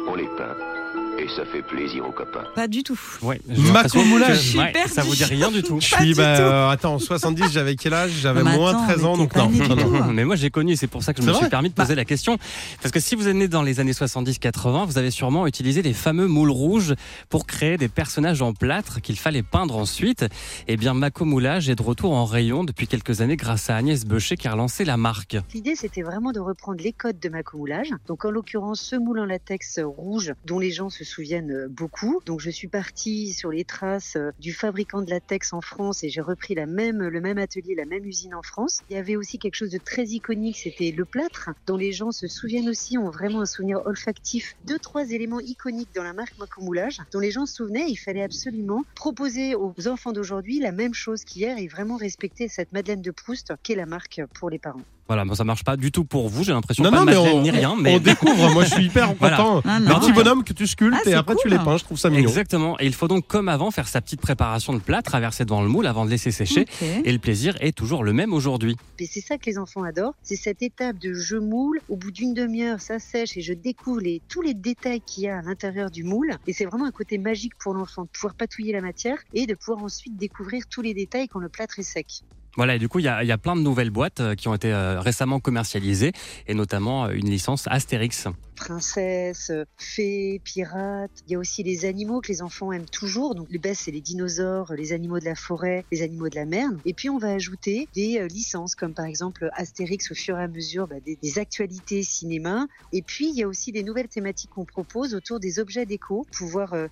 on 0.08 0.14
les 0.14 0.28
peint 0.36 0.73
Et 1.16 1.28
ça 1.28 1.44
fait 1.44 1.62
plaisir 1.62 2.06
aux 2.06 2.12
copains. 2.12 2.44
Pas 2.54 2.66
du 2.66 2.82
tout. 2.82 2.98
Ouais, 3.22 3.40
Mako 3.72 4.04
Moulage. 4.04 4.56
ouais, 4.56 4.72
ça 4.88 5.02
vous 5.02 5.14
dit 5.14 5.24
rien 5.24 5.50
du 5.50 5.62
tout. 5.62 5.78
Je 5.80 5.94
suis, 5.94 6.14
bah, 6.14 6.38
euh, 6.38 6.68
attends, 6.68 6.94
en 6.94 6.98
70, 6.98 7.52
j'avais 7.52 7.76
quel 7.76 7.94
âge? 7.94 8.10
J'avais 8.20 8.42
moins 8.42 8.70
attends, 8.70 8.86
13 8.86 9.04
ans, 9.04 9.12
mais 9.16 9.18
donc 9.18 9.36
non. 9.36 9.48
tout. 9.48 10.12
Mais 10.12 10.24
moi 10.24 10.36
j'ai 10.36 10.50
connu, 10.50 10.76
c'est 10.76 10.88
pour 10.88 11.02
ça 11.02 11.14
que 11.14 11.22
je 11.22 11.26
me 11.26 11.32
suis 11.32 11.48
permis 11.48 11.68
de 11.68 11.74
poser 11.74 11.94
la 11.94 12.04
question. 12.04 12.36
Parce 12.82 12.90
que 12.92 13.00
si 13.00 13.14
vous 13.14 13.28
êtes 13.28 13.36
né 13.36 13.46
dans 13.48 13.62
les 13.62 13.80
années 13.80 13.92
70-80, 13.92 14.86
vous 14.86 14.98
avez 14.98 15.10
sûrement 15.10 15.46
utilisé 15.46 15.82
les 15.82 15.92
fameux 15.92 16.26
moules 16.26 16.50
rouges 16.50 16.94
pour 17.28 17.46
créer 17.46 17.76
des 17.76 17.88
personnages 17.88 18.42
en 18.42 18.52
plâtre 18.52 19.00
qu'il 19.00 19.18
fallait 19.18 19.42
peindre 19.42 19.76
ensuite. 19.76 20.24
Eh 20.66 20.76
bien, 20.76 20.94
Mako 20.94 21.24
Moulage 21.24 21.68
est 21.68 21.76
de 21.76 21.82
retour 21.82 22.12
en 22.12 22.24
rayon 22.24 22.64
depuis 22.64 22.86
quelques 22.88 23.20
années 23.20 23.36
grâce 23.36 23.70
à 23.70 23.76
Agnès 23.76 24.04
Beucher 24.04 24.36
qui 24.36 24.48
a 24.48 24.52
relancé 24.52 24.84
la 24.84 24.96
marque. 24.96 25.36
L'idée, 25.54 25.76
c'était 25.76 26.02
vraiment 26.02 26.32
de 26.32 26.40
reprendre 26.40 26.82
les 26.82 26.92
codes 26.92 27.20
de 27.20 27.28
Macomoulage. 27.28 27.90
Donc, 28.08 28.24
en 28.24 28.30
l'occurrence, 28.30 28.80
ce 28.80 28.96
moule 28.96 29.20
en 29.20 29.24
latex 29.26 29.78
rouge 29.82 30.32
dont 30.44 30.58
les 30.58 30.70
gens 30.72 30.90
se 30.90 31.03
souviennent 31.04 31.52
euh, 31.52 31.68
beaucoup. 31.68 32.20
Donc, 32.26 32.40
je 32.40 32.50
suis 32.50 32.68
partie 32.68 33.32
sur 33.32 33.50
les 33.50 33.64
traces 33.64 34.16
euh, 34.16 34.30
du 34.38 34.52
fabricant 34.52 35.02
de 35.02 35.10
latex 35.10 35.52
en 35.52 35.60
France 35.60 36.02
et 36.02 36.08
j'ai 36.08 36.20
repris 36.20 36.54
la 36.54 36.66
même, 36.66 37.02
le 37.02 37.20
même 37.20 37.38
atelier, 37.38 37.74
la 37.74 37.84
même 37.84 38.04
usine 38.04 38.34
en 38.34 38.42
France. 38.42 38.80
Il 38.88 38.96
y 38.96 38.98
avait 38.98 39.16
aussi 39.16 39.38
quelque 39.38 39.54
chose 39.54 39.70
de 39.70 39.78
très 39.78 40.04
iconique, 40.06 40.58
c'était 40.58 40.90
le 40.90 41.04
plâtre, 41.04 41.50
dont 41.66 41.76
les 41.76 41.92
gens 41.92 42.10
se 42.10 42.26
souviennent 42.26 42.68
aussi, 42.68 42.98
ont 42.98 43.10
vraiment 43.10 43.42
un 43.42 43.46
souvenir 43.46 43.82
olfactif. 43.84 44.54
Deux, 44.64 44.78
trois 44.78 45.10
éléments 45.10 45.40
iconiques 45.40 45.94
dans 45.94 46.04
la 46.04 46.12
marque 46.12 46.36
Macomoulage, 46.38 46.98
dont 47.12 47.20
les 47.20 47.30
gens 47.30 47.46
se 47.46 47.54
souvenaient. 47.54 47.86
Il 47.88 47.96
fallait 47.96 48.22
absolument 48.22 48.82
proposer 48.94 49.54
aux 49.54 49.74
enfants 49.86 50.12
d'aujourd'hui 50.12 50.60
la 50.60 50.72
même 50.72 50.94
chose 50.94 51.24
qu'hier 51.24 51.58
et 51.58 51.68
vraiment 51.68 51.96
respecter 51.96 52.48
cette 52.48 52.72
Madeleine 52.72 53.02
de 53.02 53.10
Proust 53.10 53.52
qu'est 53.62 53.74
la 53.74 53.86
marque 53.86 54.20
pour 54.34 54.50
les 54.50 54.58
parents. 54.58 54.84
Voilà, 55.06 55.24
bon, 55.26 55.34
ça 55.34 55.44
marche 55.44 55.64
pas 55.64 55.76
du 55.76 55.92
tout 55.92 56.04
pour 56.04 56.28
vous, 56.30 56.44
j'ai 56.44 56.52
l'impression 56.52 56.82
Non, 56.82 56.90
pas 56.90 57.00
non, 57.00 57.04
de 57.04 57.10
mais 57.10 57.16
Madeleine 57.16 57.36
on, 57.38 57.42
ni 57.42 57.50
rien. 57.50 57.76
Mais 57.78 57.94
on 57.94 57.98
découvre. 57.98 58.50
Moi, 58.52 58.64
je 58.64 58.70
suis 58.70 58.84
hyper 58.86 59.14
Voilà. 59.18 59.36
content. 59.36 59.62
Un 59.68 59.80
petit 60.00 60.12
bonhomme 60.12 60.44
que 60.44 60.52
tu 60.54 60.66
sculptes 60.66 61.02
Ah, 61.04 61.10
et 61.10 61.12
après 61.14 61.34
tu 61.36 61.48
les 61.48 61.58
peins. 61.58 61.76
Je 61.76 61.84
trouve 61.84 61.98
ça 61.98 62.08
mignon. 62.08 62.22
Exactement. 62.28 62.80
Et 62.80 62.86
il 62.86 62.94
faut 62.94 63.06
donc, 63.06 63.26
comme 63.26 63.48
avant, 63.50 63.70
faire 63.70 63.86
sa 63.86 64.00
petite 64.00 64.20
préparation 64.20 64.72
de 64.72 64.78
plat, 64.78 65.02
traverser 65.02 65.44
devant 65.44 65.62
le 65.62 65.68
moule 65.68 65.86
avant 65.86 66.04
de 66.06 66.10
laisser 66.10 66.30
sécher. 66.30 66.64
Et 67.04 67.12
le 67.12 67.18
plaisir 67.18 67.54
est 67.60 67.72
toujours 67.76 68.02
le 68.02 68.12
même 68.12 68.32
aujourd'hui. 68.32 68.76
Et 68.98 69.06
c'est 69.06 69.20
ça 69.20 69.36
que 69.36 69.44
les 69.46 69.58
enfants 69.58 69.82
adorent, 69.82 70.14
c'est 70.22 70.36
cette 70.36 70.62
étape 70.62 70.98
de 70.98 71.12
je 71.12 71.36
moule. 71.36 71.80
Au 71.90 71.96
bout 71.96 72.10
d'une 72.10 72.32
demi-heure, 72.32 72.80
ça 72.80 72.98
sèche 72.98 73.36
et 73.36 73.42
je 73.42 73.52
découvre 73.52 74.00
les, 74.00 74.22
tous 74.28 74.40
les 74.40 74.54
détails 74.54 75.00
qu'il 75.02 75.24
y 75.24 75.28
a 75.28 75.38
à 75.38 75.42
l'intérieur 75.42 75.90
du 75.90 76.02
moule. 76.04 76.32
Et 76.46 76.52
c'est 76.54 76.64
vraiment 76.64 76.86
un 76.86 76.90
côté 76.92 77.18
magique 77.18 77.52
pour 77.58 77.74
l'enfant 77.74 78.02
de 78.04 78.08
pouvoir 78.08 78.34
patouiller 78.34 78.72
la 78.72 78.80
matière 78.80 79.18
et 79.34 79.46
de 79.46 79.54
pouvoir 79.54 79.84
ensuite 79.84 80.16
découvrir 80.16 80.64
tous 80.70 80.80
les 80.80 80.94
détails 80.94 81.28
quand 81.28 81.40
le 81.40 81.48
plâtre 81.50 81.78
est 81.78 81.82
sec. 81.82 82.22
Voilà, 82.56 82.76
et 82.76 82.78
du 82.78 82.88
coup, 82.88 83.00
il 83.00 83.04
y 83.04 83.08
a, 83.08 83.38
plein 83.38 83.56
de 83.56 83.60
nouvelles 83.60 83.90
boîtes 83.90 84.20
euh, 84.20 84.34
qui 84.34 84.48
ont 84.48 84.54
été 84.54 84.72
euh, 84.72 85.00
récemment 85.00 85.40
commercialisées, 85.40 86.12
et 86.46 86.54
notamment 86.54 87.06
euh, 87.06 87.10
une 87.10 87.28
licence 87.28 87.66
Astérix. 87.68 88.28
Princesse, 88.54 89.50
euh, 89.50 89.64
fée, 89.76 90.40
pirate. 90.44 91.10
Il 91.26 91.32
y 91.32 91.34
a 91.34 91.38
aussi 91.38 91.62
les 91.62 91.84
animaux 91.84 92.20
que 92.20 92.28
les 92.28 92.42
enfants 92.42 92.72
aiment 92.72 92.88
toujours. 92.88 93.34
Donc 93.34 93.48
les 93.50 93.58
best, 93.58 93.82
c'est 93.84 93.90
les 93.90 94.00
dinosaures, 94.00 94.72
les 94.74 94.92
animaux 94.92 95.18
de 95.18 95.24
la 95.24 95.34
forêt, 95.34 95.84
les 95.92 96.02
animaux 96.02 96.28
de 96.28 96.36
la 96.36 96.44
mer. 96.44 96.70
Et 96.84 96.94
puis 96.94 97.10
on 97.10 97.18
va 97.18 97.32
ajouter 97.32 97.88
des 97.94 98.18
euh, 98.18 98.26
licences 98.26 98.74
comme 98.74 98.94
par 98.94 99.04
exemple 99.04 99.50
Astérix 99.54 100.10
au 100.10 100.14
fur 100.14 100.38
et 100.38 100.42
à 100.42 100.48
mesure 100.48 100.88
bah, 100.88 100.96
des, 101.04 101.38
actualités 101.38 102.02
cinéma. 102.02 102.66
Et 102.92 103.02
puis 103.02 103.28
il 103.28 103.36
y 103.36 103.42
a 103.42 103.48
aussi 103.48 103.72
des 103.72 103.82
nouvelles 103.82 104.08
thématiques 104.08 104.50
qu'on 104.50 104.64
propose 104.64 105.14
autour 105.14 105.40
des 105.40 105.58
objets 105.58 105.84
déco, 105.84 106.26
pouvoir 106.32 106.74
euh, 106.74 106.88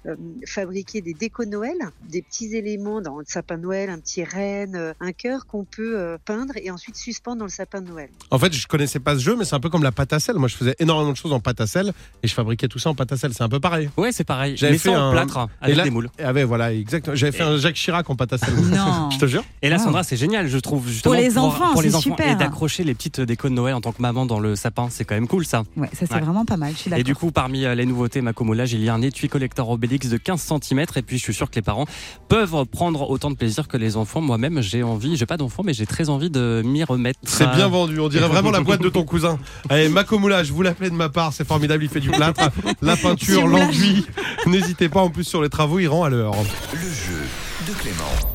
fabriquer 0.46 1.00
des 1.00 1.14
décos 1.14 1.44
Noël, 1.44 1.76
des 2.08 2.22
petits 2.22 2.56
éléments 2.56 3.00
dans 3.00 3.18
le 3.18 3.24
sapin 3.26 3.56
de 3.56 3.62
Noël, 3.62 3.90
un 3.90 3.98
petit 3.98 4.24
renne, 4.24 4.94
un 4.98 5.12
cœur 5.12 5.46
qu'on 5.46 5.64
peut 5.64 6.16
peindre 6.24 6.54
et 6.56 6.70
ensuite 6.70 6.96
suspendre 6.96 7.38
dans 7.38 7.44
le 7.44 7.50
sapin 7.50 7.80
de 7.80 7.88
Noël. 7.88 8.10
En 8.30 8.38
fait, 8.38 8.52
je 8.52 8.66
connaissais 8.66 9.00
pas 9.00 9.14
ce 9.14 9.20
jeu, 9.20 9.36
mais 9.36 9.44
c'est 9.44 9.54
un 9.54 9.60
peu 9.60 9.70
comme 9.70 9.82
la 9.82 9.92
pâte 9.92 10.12
à 10.12 10.20
sel. 10.20 10.36
Moi, 10.36 10.48
je 10.48 10.56
faisais 10.56 10.74
énormément 10.78 11.12
de 11.12 11.16
choses 11.16 11.32
en 11.32 11.40
pâte 11.40 11.51
à 11.60 11.66
sel 11.66 11.92
et 12.22 12.28
je 12.28 12.34
fabriquais 12.34 12.68
tout 12.68 12.78
ça 12.78 12.90
en 12.90 12.94
pâte 12.94 13.12
à 13.12 13.16
sel. 13.16 13.32
C'est 13.34 13.42
un 13.42 13.48
peu 13.48 13.60
pareil. 13.60 13.90
Ouais, 13.96 14.12
c'est 14.12 14.24
pareil. 14.24 14.56
J'avais 14.56 14.78
fait 14.78 14.92
un- 14.92 15.10
plâtre, 15.12 15.48
avec 15.60 15.74
Et 15.74 15.76
là- 15.78 15.84
des 15.84 15.90
moules. 15.90 16.10
Ah 16.22 16.32
ouais, 16.32 16.44
voilà, 16.44 16.72
exactement. 16.72 17.14
J'avais 17.16 17.32
fait 17.32 17.42
Et- 17.42 17.46
un 17.46 17.56
Jacques 17.58 17.74
Chirac 17.76 18.08
en 18.08 18.16
pâte 18.16 18.32
à 18.32 18.38
sel. 18.38 18.54
Non. 18.54 19.10
Je 19.10 19.18
te 19.18 19.26
jure. 19.26 19.44
Et 19.62 19.68
là. 19.68 19.78
Sandra, 19.78 20.02
c'est 20.04 20.16
génial, 20.16 20.46
je 20.48 20.58
trouve, 20.58 20.88
justement. 20.88 21.14
Pour 21.14 21.20
les 21.22 21.38
enfants, 21.38 21.72
pour 21.72 21.82
les 21.82 21.90
c'est 21.90 21.96
enfants, 21.96 22.02
super. 22.10 22.30
Et 22.32 22.36
d'accrocher 22.36 22.84
les 22.84 22.94
petites 22.94 23.20
décos 23.20 23.48
de 23.48 23.54
Noël 23.54 23.74
en 23.74 23.80
tant 23.80 23.90
que 23.92 24.00
maman 24.00 24.26
dans 24.26 24.38
le 24.38 24.54
sapin, 24.56 24.86
c'est 24.90 25.04
quand 25.04 25.14
même 25.16 25.26
cool, 25.26 25.44
ça. 25.44 25.64
Ouais, 25.76 25.88
ça 25.92 26.06
c'est 26.06 26.14
Ouais. 26.14 26.20
vraiment 26.20 26.44
pas 26.44 26.56
mal. 26.56 26.72
Je 26.88 26.94
Et 26.94 27.02
du 27.02 27.14
coup, 27.14 27.30
parmi 27.32 27.64
euh, 27.64 27.74
les 27.74 27.84
nouveautés 27.86 28.20
Macomoulage, 28.20 28.72
il 28.72 28.82
y 28.82 28.88
a 28.88 28.94
un 28.94 29.02
étui 29.02 29.28
collector 29.28 29.68
Obélix 29.70 30.08
de 30.08 30.16
15 30.16 30.40
cm. 30.40 30.84
Et 30.96 31.02
puis, 31.02 31.18
je 31.18 31.22
suis 31.22 31.34
sûr 31.34 31.50
que 31.50 31.56
les 31.56 31.62
parents 31.62 31.86
peuvent 32.28 32.64
prendre 32.66 33.10
autant 33.10 33.30
de 33.30 33.36
plaisir 33.36 33.66
que 33.68 33.76
les 33.76 33.96
enfants. 33.96 34.20
Moi-même, 34.20 34.60
j'ai 34.60 34.82
envie, 34.82 35.16
j'ai 35.16 35.26
pas 35.26 35.36
d'enfant, 35.36 35.62
mais 35.64 35.74
j'ai 35.74 35.86
très 35.86 36.08
envie 36.08 36.30
de 36.30 36.62
m'y 36.64 36.84
remettre. 36.84 37.18
C'est 37.24 37.50
bien 37.54 37.68
vendu. 37.68 37.98
On 37.98 38.08
dirait 38.08 38.28
vraiment 38.28 38.50
la 38.50 38.60
boîte 38.60 38.82
de 38.82 38.88
ton 38.88 39.04
cousin. 39.04 39.38
Allez, 39.68 39.88
Mako 39.88 40.18
Moulage, 40.18 40.50
vous 40.52 40.62
l'appelez 40.62 40.90
de 40.90 40.94
ma 40.94 41.08
part. 41.08 41.32
C'est 41.42 41.48
formidable. 41.48 41.82
Il 41.82 41.90
fait 41.90 41.98
du 41.98 42.10
plâtre, 42.10 42.50
la 42.82 42.96
peinture, 42.96 43.48
l'enduit. 43.48 44.06
N'hésitez 44.46 44.88
pas. 44.88 45.00
En 45.00 45.10
plus, 45.10 45.24
sur 45.24 45.42
les 45.42 45.48
travaux, 45.48 45.80
il 45.80 45.88
rend 45.88 46.04
à 46.04 46.08
l'heure. 46.08 46.34
Le 46.72 46.78
jeu 46.78 47.20
de 47.66 47.72
Clément. 47.72 48.31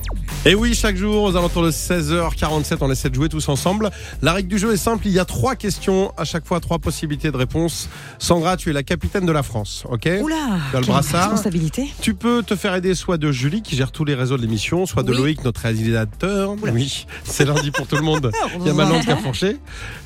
Et 0.50 0.56
oui, 0.56 0.74
chaque 0.74 0.96
jour, 0.96 1.24
aux 1.24 1.36
alentours 1.36 1.64
de 1.64 1.72
16h47, 1.72 2.78
on 2.80 2.90
essaie 2.90 3.10
de 3.10 3.16
jouer 3.16 3.28
tous 3.28 3.50
ensemble. 3.50 3.90
La 4.22 4.32
règle 4.32 4.48
du 4.48 4.58
jeu 4.58 4.72
est 4.72 4.78
simple, 4.78 5.06
il 5.06 5.12
y 5.12 5.20
a 5.20 5.26
trois 5.26 5.58
questions, 5.58 6.14
à 6.16 6.24
chaque 6.24 6.46
fois 6.46 6.62
trois 6.62 6.80
possibilités 6.80 7.32
de 7.32 7.36
réponse. 7.36 7.90
Sandra, 8.18 8.56
tu 8.56 8.70
es 8.70 8.74
la 8.74 8.84
capitaine 8.84 9.26
de 9.26 9.32
la 9.34 9.44
France, 9.44 9.84
ok? 9.90 10.08
Oula, 10.22 10.36
Dans 10.72 10.80
le 10.80 10.86
brassard. 10.86 11.32
responsabilité. 11.32 11.90
Tu 12.02 12.14
peux 12.14 12.44
te 12.44 12.56
faire 12.56 12.74
aider 12.76 12.96
soit 12.96 13.18
de 13.18 13.30
Julie, 13.30 13.62
qui 13.62 13.76
gère 13.76 13.92
tous 13.92 14.06
les 14.06 14.16
réseaux 14.16 14.38
de 14.38 14.42
l'émission, 14.42 14.86
soit 14.86 15.04
de 15.04 15.12
Oui. 15.12 15.18
Loïc, 15.18 15.44
notre 15.44 15.60
réalisateur. 15.60 16.56
Oui, 16.72 17.08
c'est 17.26 17.44
lundi 17.44 17.72
pour 17.72 17.86
tout 17.86 17.98
le 17.98 18.04
monde. 18.04 18.32
Il 18.62 18.66
y 18.68 18.70
a 18.70 18.74
ma 18.74 18.86
langue 18.86 19.04
qui 19.04 19.12
a 19.12 19.18
fourché. 19.18 19.58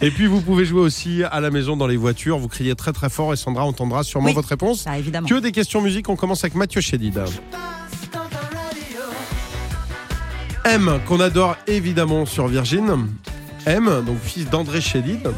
Et 0.01 0.09
puis, 0.09 0.25
vous 0.25 0.41
pouvez 0.41 0.65
jouer 0.65 0.81
aussi 0.81 1.21
à 1.23 1.39
la 1.39 1.51
maison, 1.51 1.77
dans 1.77 1.87
les 1.87 1.97
voitures. 1.97 2.39
Vous 2.39 2.47
criez 2.47 2.73
très 2.73 2.93
très 2.93 3.11
fort 3.11 3.31
et 3.31 3.35
Sandra 3.35 3.63
entendra 3.63 4.01
sûrement 4.03 4.29
Oui. 4.29 4.33
votre 4.33 4.49
réponse. 4.49 4.85
Ah, 4.87 4.97
évidemment. 4.97 5.27
Que 5.27 5.39
des 5.39 5.51
questions 5.51 5.81
musique, 5.81 6.09
on 6.09 6.15
commence 6.15 6.43
avec 6.43 6.55
Mathieu 6.55 6.81
Chédid. 6.81 7.19
M, 10.65 10.99
qu'on 11.07 11.19
adore 11.19 11.57
évidemment 11.67 12.25
sur 12.25 12.47
Virgin. 12.47 13.07
M, 13.65 14.03
donc 14.05 14.19
fils 14.21 14.49
d'André 14.49 14.81
Chédid. 14.81 15.29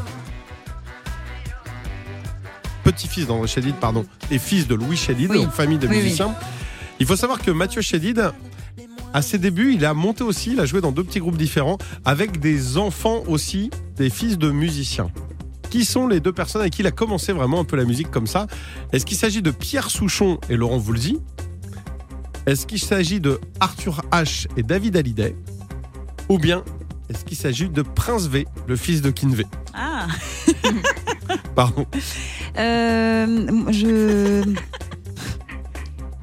Petit-fils 2.84 3.28
d'André 3.28 3.48
Chédid, 3.48 3.76
pardon, 3.76 4.06
et 4.32 4.40
fils 4.40 4.68
de 4.68 4.76
Louis 4.76 4.98
Chédid, 4.98 5.30
Oui. 5.32 5.38
donc 5.44 5.52
famille 5.52 5.78
de 5.78 5.88
Oui, 5.88 5.96
oui. 5.98 6.04
musiciens. 6.04 6.36
Il 7.00 7.06
faut 7.06 7.16
savoir 7.16 7.40
que 7.42 7.52
Mathieu 7.52 7.82
Chédid, 7.82 8.32
à 9.14 9.22
ses 9.22 9.38
débuts, 9.38 9.74
il 9.74 9.86
a 9.86 9.94
monté 9.94 10.24
aussi, 10.24 10.52
il 10.52 10.60
a 10.60 10.66
joué 10.66 10.82
dans 10.82 10.92
deux 10.92 11.04
petits 11.04 11.20
groupes 11.20 11.38
différents, 11.38 11.78
avec 12.04 12.40
des 12.40 12.78
enfants 12.78 13.24
aussi, 13.28 13.72
des 13.96 14.10
fils 14.10 14.38
de 14.38 14.52
musiciens. 14.52 15.10
Qui 15.70 15.86
sont 15.86 16.08
les 16.08 16.20
deux 16.20 16.34
personnes 16.34 16.62
avec 16.62 16.74
qui 16.74 16.82
il 16.82 16.88
a 16.88 16.92
commencé 16.92 17.32
vraiment 17.34 17.62
un 17.62 17.64
peu 17.64 17.78
la 17.78 17.86
musique 17.86 18.12
comme 18.12 18.28
ça? 18.28 18.48
Est-ce 18.92 19.06
qu'il 19.06 19.18
s'agit 19.18 19.42
de 19.42 19.50
Pierre 19.52 19.90
Souchon 19.90 20.40
et 20.50 20.56
Laurent 20.58 20.78
Voulzy? 20.78 21.20
Est-ce 22.46 22.66
qu'il 22.68 22.80
s'agit 22.80 23.20
de 23.20 23.40
Arthur 23.60 24.02
H 24.12 24.48
et 24.58 24.64
David 24.64 24.98
Hallyday 24.98 25.36
Ou 26.30 26.38
bien 26.38 26.64
est-ce 27.10 27.26
qu'il 27.26 27.38
s'agit 27.38 27.70
de 27.70 27.82
Prince 27.82 28.28
V, 28.28 28.46
le 28.68 28.76
fils 28.76 29.02
de 29.02 29.12
Kinvey 29.12 29.46
Ah, 29.74 30.08
Pardon. 31.56 31.86
euh, 32.58 33.48
je. 33.72 34.44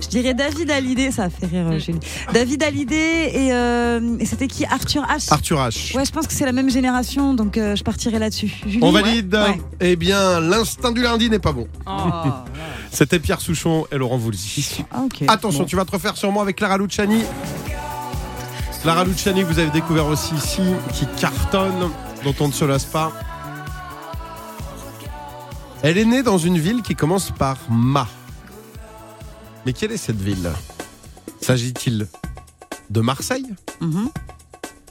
Je 0.02 0.08
dirais 0.08 0.32
David 0.34 0.70
Hallyday, 0.70 1.10
ça 1.12 1.24
a 1.24 1.30
fait 1.30 1.46
rire 1.46 1.78
Julie. 1.78 2.00
David 2.32 2.62
Hallyday 2.64 3.30
et, 3.46 3.52
euh, 3.52 4.16
et 4.18 4.24
c'était 4.24 4.48
qui 4.48 4.64
Arthur 4.64 5.02
H? 5.04 5.30
Arthur 5.32 5.58
H. 5.58 5.94
Ouais, 5.96 6.04
je 6.04 6.10
pense 6.10 6.26
que 6.26 6.32
c'est 6.32 6.46
la 6.46 6.52
même 6.52 6.70
génération, 6.70 7.34
donc 7.34 7.56
euh, 7.58 7.76
je 7.76 7.84
partirai 7.84 8.18
là-dessus. 8.18 8.50
Julie, 8.66 8.80
On 8.82 8.90
valide 8.90 9.32
Ouais. 9.34 9.60
Eh 9.80 9.96
bien, 9.96 10.40
l'instinct 10.40 10.90
du 10.92 11.02
lundi 11.02 11.28
n'est 11.30 11.38
pas 11.38 11.52
bon. 11.52 11.68
Oh, 11.86 11.90
C'était 12.92 13.18
Pierre 13.20 13.40
Souchon 13.40 13.86
et 13.92 13.96
Laurent 13.98 14.16
Voulzy. 14.18 14.84
ah. 14.92 15.04
Attention, 15.28 15.60
Bon. 15.60 15.66
tu 15.66 15.76
vas 15.76 15.84
te 15.84 15.92
refaire 15.92 16.16
sûrement 16.16 16.40
avec 16.42 16.56
Clara 16.56 16.76
Luciani. 16.78 17.22
Clara 18.82 19.04
Luciani, 19.04 19.42
que 19.42 19.46
vous 19.46 19.58
avez 19.58 19.70
découvert 19.70 20.06
aussi 20.06 20.34
ici, 20.34 20.62
qui 20.94 21.06
cartonne, 21.18 21.90
dont 22.24 22.34
on 22.40 22.48
ne 22.48 22.52
se 22.52 22.64
lasse 22.64 22.84
pas. 22.86 23.12
Elle 25.82 25.98
est 25.98 26.04
née 26.04 26.22
dans 26.22 26.38
une 26.38 26.58
ville 26.58 26.82
qui 26.82 26.94
commence 26.94 27.30
par 27.30 27.56
Ma. 27.70 28.06
Mais 29.64 29.72
quelle 29.72 29.92
est 29.92 29.96
cette 29.96 30.20
ville? 30.20 30.50
S'agit-il 31.40 32.06
de 32.90 33.00
Marseille? 33.00 33.46
Mhm. 33.80 34.10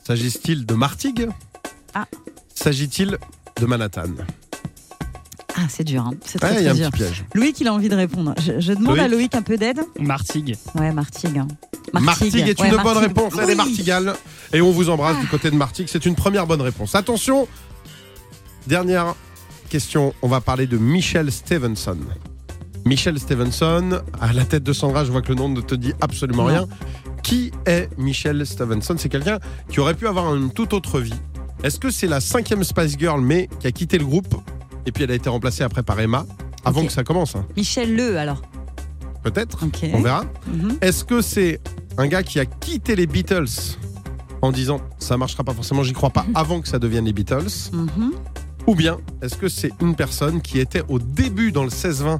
S'agit-il 0.05 0.65
de 0.65 0.73
Martigues? 0.73 1.29
Ah. 1.93 2.05
S'agit-il 2.55 3.17
de 3.59 3.65
Manhattan? 3.65 4.03
Ah, 5.55 5.61
c'est 5.67 5.83
dur, 5.83 6.03
hein. 6.05 6.11
c'est 6.25 6.41
Ouais, 6.43 6.51
très, 6.51 6.61
il 6.61 6.65
y 6.65 6.67
a 6.67 6.73
très 6.73 6.83
un 6.83 6.89
dur. 6.89 6.91
petit 6.91 7.03
piège. 7.03 7.25
Loïc, 7.33 7.59
il 7.59 7.67
a 7.67 7.73
envie 7.73 7.89
de 7.89 7.95
répondre. 7.95 8.33
Je, 8.39 8.59
je 8.59 8.73
demande 8.73 8.95
Loïc 8.97 9.01
à 9.03 9.07
Loïc 9.07 9.35
un 9.35 9.41
peu 9.41 9.57
d'aide. 9.57 9.79
Martigues. 9.99 10.55
Ouais, 10.75 10.91
Martigues. 10.93 11.37
hein. 11.39 11.47
Martigues 11.99 12.35
est 12.47 12.59
Ouais, 12.61 12.69
une 12.69 12.77
bonne 12.83 12.97
réponse, 12.97 13.33
elle 13.37 13.45
est 13.45 13.47
Oui. 13.51 13.55
martigale. 13.55 14.13
Et 14.53 14.61
on 14.61 14.71
vous 14.71 14.89
embrasse 14.89 15.19
du 15.19 15.27
côté 15.27 15.49
de 15.49 15.55
Martigues, 15.55 15.87
c'est 15.89 16.05
une 16.05 16.15
première 16.15 16.45
bonne 16.45 16.61
réponse. 16.61 16.93
Attention, 16.95 17.47
dernière 18.67 19.15
question, 19.69 20.13
on 20.21 20.27
va 20.27 20.41
parler 20.41 20.67
de 20.67 20.77
Michelle 20.77 21.31
Stevenson. 21.31 21.97
Michelle 22.85 23.19
Stevenson, 23.19 24.01
à 24.21 24.33
la 24.33 24.45
tête 24.45 24.63
de 24.63 24.73
Sandra, 24.73 25.03
je 25.05 25.11
vois 25.11 25.21
que 25.21 25.29
le 25.29 25.35
nom 25.35 25.49
ne 25.49 25.61
te 25.61 25.75
dit 25.75 25.93
absolument 26.01 26.43
Non. 26.43 26.49
rien. 26.49 26.67
Qui 27.23 27.51
est 27.65 27.89
Michelle 27.97 28.45
Stevenson? 28.45 28.95
C'est 28.97 29.09
quelqu'un 29.09 29.39
qui 29.69 29.79
aurait 29.79 29.93
pu 29.95 30.07
avoir 30.07 30.33
une 30.35 30.51
toute 30.51 30.73
autre 30.73 30.99
vie. 30.99 31.13
Est-ce 31.63 31.77
que 31.79 31.89
c'est 31.91 32.07
la 32.07 32.21
cinquième 32.21 32.63
Spice 32.63 32.97
Girl, 32.97 33.21
mais 33.21 33.49
qui 33.59 33.67
a 33.67 33.71
quitté 33.71 33.97
le 33.97 34.05
groupe 34.05 34.33
et 34.89 34.91
puis 34.91 35.03
elle 35.03 35.11
a 35.11 35.15
été 35.15 35.29
remplacée 35.29 35.61
après 35.63 35.83
par 35.83 35.99
Emma 35.99 36.25
avant 36.65 36.83
que 36.83 36.91
ça 36.91 37.03
commence 37.03 37.35
hein. 37.35 37.45
Michel 37.55 37.95
Le, 37.95 38.17
alors. 38.17 38.41
Peut-être. 39.23 39.63
Ok. 39.65 39.85
On 39.93 40.01
verra. 40.01 40.23
Mhm. 40.47 40.77
Est-ce 40.81 41.03
que 41.03 41.21
c'est 41.21 41.61
un 41.99 42.07
gars 42.07 42.23
qui 42.23 42.39
a 42.39 42.45
quitté 42.45 42.95
les 42.95 43.05
Beatles 43.05 43.45
en 44.41 44.51
disant 44.51 44.81
ça 44.97 45.15
marchera 45.15 45.43
pas 45.43 45.53
forcément, 45.53 45.83
j'y 45.83 45.93
crois 45.93 46.09
pas, 46.09 46.25
avant 46.33 46.59
que 46.61 46.67
ça 46.67 46.79
devienne 46.79 47.05
les 47.05 47.13
Beatles 47.13 47.69
Mhm. 47.71 48.13
Ou 48.65 48.73
bien 48.75 48.97
est-ce 49.21 49.35
que 49.35 49.47
c'est 49.47 49.71
une 49.79 49.95
personne 49.95 50.41
qui 50.41 50.59
était 50.59 50.81
au 50.89 50.97
début 50.97 51.51
dans 51.51 51.63
le 51.63 51.69
16-20 51.69 52.17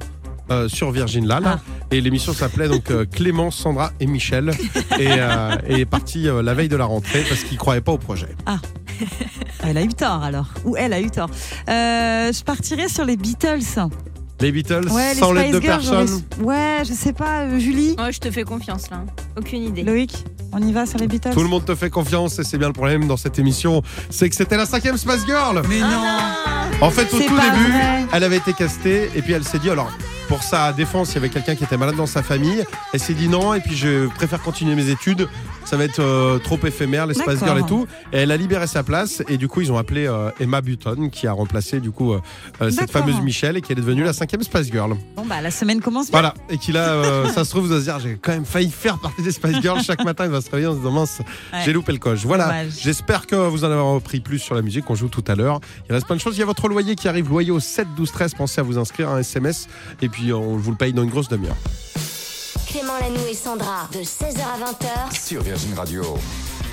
euh, 0.50 0.68
sur 0.68 0.90
Virgin 0.90 1.26
là, 1.26 1.38
là, 1.38 1.60
et 1.92 2.00
l'émission 2.00 2.32
s'appelait 2.32 2.68
donc 2.68 2.90
euh, 2.90 3.04
Clément, 3.04 3.50
Sandra 3.52 3.92
et 4.00 4.06
Michel 4.06 4.50
et, 4.98 5.06
euh, 5.10 5.56
et 5.68 5.80
est 5.80 5.84
parti 5.84 6.26
euh, 6.28 6.42
la 6.42 6.54
veille 6.54 6.68
de 6.68 6.74
la 6.76 6.86
rentrée 6.86 7.24
parce 7.28 7.44
qu'il 7.44 7.56
croyait 7.56 7.80
pas 7.80 7.92
au 7.92 7.98
projet. 7.98 8.34
Elle 9.64 9.78
a 9.78 9.82
eu 9.82 9.88
tort 9.88 10.22
alors. 10.22 10.46
Ou 10.64 10.76
elle 10.76 10.92
a 10.92 11.00
eu 11.00 11.10
tort. 11.10 11.30
Euh, 11.68 12.32
je 12.32 12.42
partirais 12.42 12.88
sur 12.88 13.04
les 13.04 13.16
Beatles. 13.16 13.60
Les 14.40 14.52
Beatles 14.52 14.88
Ouais, 14.90 15.12
les 15.12 15.20
sans 15.20 15.32
l'aide 15.32 15.48
Spice 15.48 15.56
de 15.56 15.60
Girls, 15.60 15.80
personne. 15.80 16.22
Ouais, 16.40 16.78
je 16.88 16.94
sais 16.94 17.12
pas, 17.12 17.40
euh, 17.40 17.58
Julie, 17.58 17.94
Moi, 17.98 18.10
je 18.10 18.20
te 18.20 18.30
fais 18.30 18.42
confiance 18.42 18.88
là. 18.90 19.04
Aucune 19.36 19.62
idée. 19.64 19.82
Loïc, 19.82 20.24
on 20.52 20.62
y 20.62 20.72
va 20.72 20.86
sur 20.86 20.98
les 20.98 21.06
Beatles 21.06 21.34
Tout 21.34 21.42
le 21.42 21.48
monde 21.48 21.66
te 21.66 21.74
fait 21.74 21.90
confiance 21.90 22.38
et 22.38 22.44
c'est 22.44 22.56
bien 22.56 22.68
le 22.68 22.72
problème 22.72 23.06
dans 23.06 23.18
cette 23.18 23.38
émission, 23.38 23.82
c'est 24.08 24.30
que 24.30 24.34
c'était 24.34 24.56
la 24.56 24.64
cinquième 24.64 24.96
Space 24.96 25.26
Girl. 25.26 25.60
Mais 25.68 25.80
non 25.80 26.02
En 26.80 26.90
fait, 26.90 27.12
au 27.12 27.18
tout 27.18 27.18
début, 27.18 27.70
vrai. 27.70 28.06
elle 28.12 28.24
avait 28.24 28.38
été 28.38 28.54
castée 28.54 29.10
et 29.14 29.20
puis 29.20 29.34
elle 29.34 29.44
s'est 29.44 29.58
dit 29.58 29.70
alors. 29.70 29.90
Pour 30.28 30.44
sa 30.44 30.72
défense, 30.72 31.10
il 31.10 31.14
y 31.16 31.18
avait 31.18 31.28
quelqu'un 31.28 31.56
qui 31.56 31.64
était 31.64 31.76
malade 31.76 31.96
dans 31.96 32.06
sa 32.06 32.22
famille. 32.22 32.64
Elle 32.94 33.00
s'est 33.00 33.14
dit 33.14 33.28
non, 33.28 33.52
et 33.52 33.58
puis 33.58 33.76
je 33.76 34.06
préfère 34.10 34.40
continuer 34.40 34.76
mes 34.76 34.88
études. 34.88 35.28
Ça 35.70 35.76
va 35.76 35.84
être 35.84 36.00
euh, 36.00 36.40
trop 36.40 36.58
éphémère, 36.64 37.06
les 37.06 37.14
Spice 37.14 37.26
D'accord. 37.38 37.46
Girls 37.46 37.60
et 37.60 37.62
tout. 37.68 37.86
Et 38.12 38.16
elle 38.16 38.32
a 38.32 38.36
libéré 38.36 38.66
sa 38.66 38.82
place. 38.82 39.22
Et 39.28 39.36
du 39.36 39.46
coup, 39.46 39.60
ils 39.60 39.70
ont 39.70 39.78
appelé 39.78 40.04
euh, 40.08 40.30
Emma 40.40 40.60
Button, 40.62 41.10
qui 41.10 41.28
a 41.28 41.32
remplacé 41.32 41.78
du 41.78 41.92
coup 41.92 42.12
euh, 42.12 42.70
cette 42.72 42.90
fameuse 42.90 43.20
Michelle 43.20 43.56
et 43.56 43.60
qui 43.60 43.70
est 43.70 43.76
devenue 43.76 44.02
la 44.02 44.12
cinquième 44.12 44.42
Spice 44.42 44.72
Girl. 44.72 44.96
Bon 45.14 45.24
bah 45.24 45.40
la 45.40 45.52
semaine 45.52 45.80
commence 45.80 46.10
bien. 46.10 46.18
Voilà. 46.18 46.34
Et 46.48 46.58
qu'il 46.58 46.76
a, 46.76 46.88
euh, 46.88 47.28
ça 47.32 47.44
se 47.44 47.50
trouve, 47.50 47.66
vous 47.66 47.72
allez 47.72 47.82
se 47.82 47.84
dire, 47.84 48.00
j'ai 48.00 48.18
quand 48.20 48.32
même 48.32 48.44
failli 48.44 48.68
faire 48.68 48.98
partie 48.98 49.22
des 49.22 49.30
Spice 49.30 49.60
Girls. 49.62 49.80
Chaque 49.84 50.04
matin, 50.04 50.24
il 50.24 50.32
va 50.32 50.40
se 50.40 50.50
réveiller 50.50 50.66
en 50.66 50.72
se 50.72 50.78
disant, 50.78 50.90
mince, 50.90 51.20
Ouais. 51.52 51.60
j'ai 51.64 51.72
loupé 51.72 51.92
le 51.92 51.98
coche. 51.98 52.24
Voilà. 52.24 52.68
J'espère 52.68 53.28
que 53.28 53.36
vous 53.36 53.62
en 53.62 53.70
avez 53.70 53.96
appris 53.96 54.18
plus 54.18 54.40
sur 54.40 54.56
la 54.56 54.62
musique 54.62 54.86
qu'on 54.86 54.96
joue 54.96 55.08
tout 55.08 55.24
à 55.28 55.36
l'heure. 55.36 55.60
Il 55.88 55.92
reste 55.92 56.06
plein 56.06 56.16
de 56.16 56.20
choses. 56.20 56.36
Il 56.36 56.40
y 56.40 56.42
a 56.42 56.46
votre 56.46 56.66
loyer 56.66 56.96
qui 56.96 57.06
arrive, 57.06 57.28
loyer 57.28 57.52
au 57.52 57.60
7 57.60 57.86
12 57.96 58.10
13. 58.10 58.34
Pensez 58.34 58.60
à 58.60 58.64
vous 58.64 58.76
inscrire 58.76 59.10
un 59.10 59.18
SMS 59.18 59.68
et 60.02 60.08
puis 60.08 60.32
on 60.32 60.56
vous 60.56 60.72
le 60.72 60.76
paye 60.76 60.92
dans 60.92 61.04
une 61.04 61.10
grosse 61.10 61.28
demi-heure. 61.28 61.56
Clément 62.70 62.92
Lanoux 63.00 63.26
et 63.28 63.34
Sandra 63.34 63.88
de 63.92 63.98
16h 63.98 64.38
à 64.38 64.70
20h 64.70 65.26
Sur 65.26 65.42
Virgin 65.42 65.74
Radio. 65.74 66.02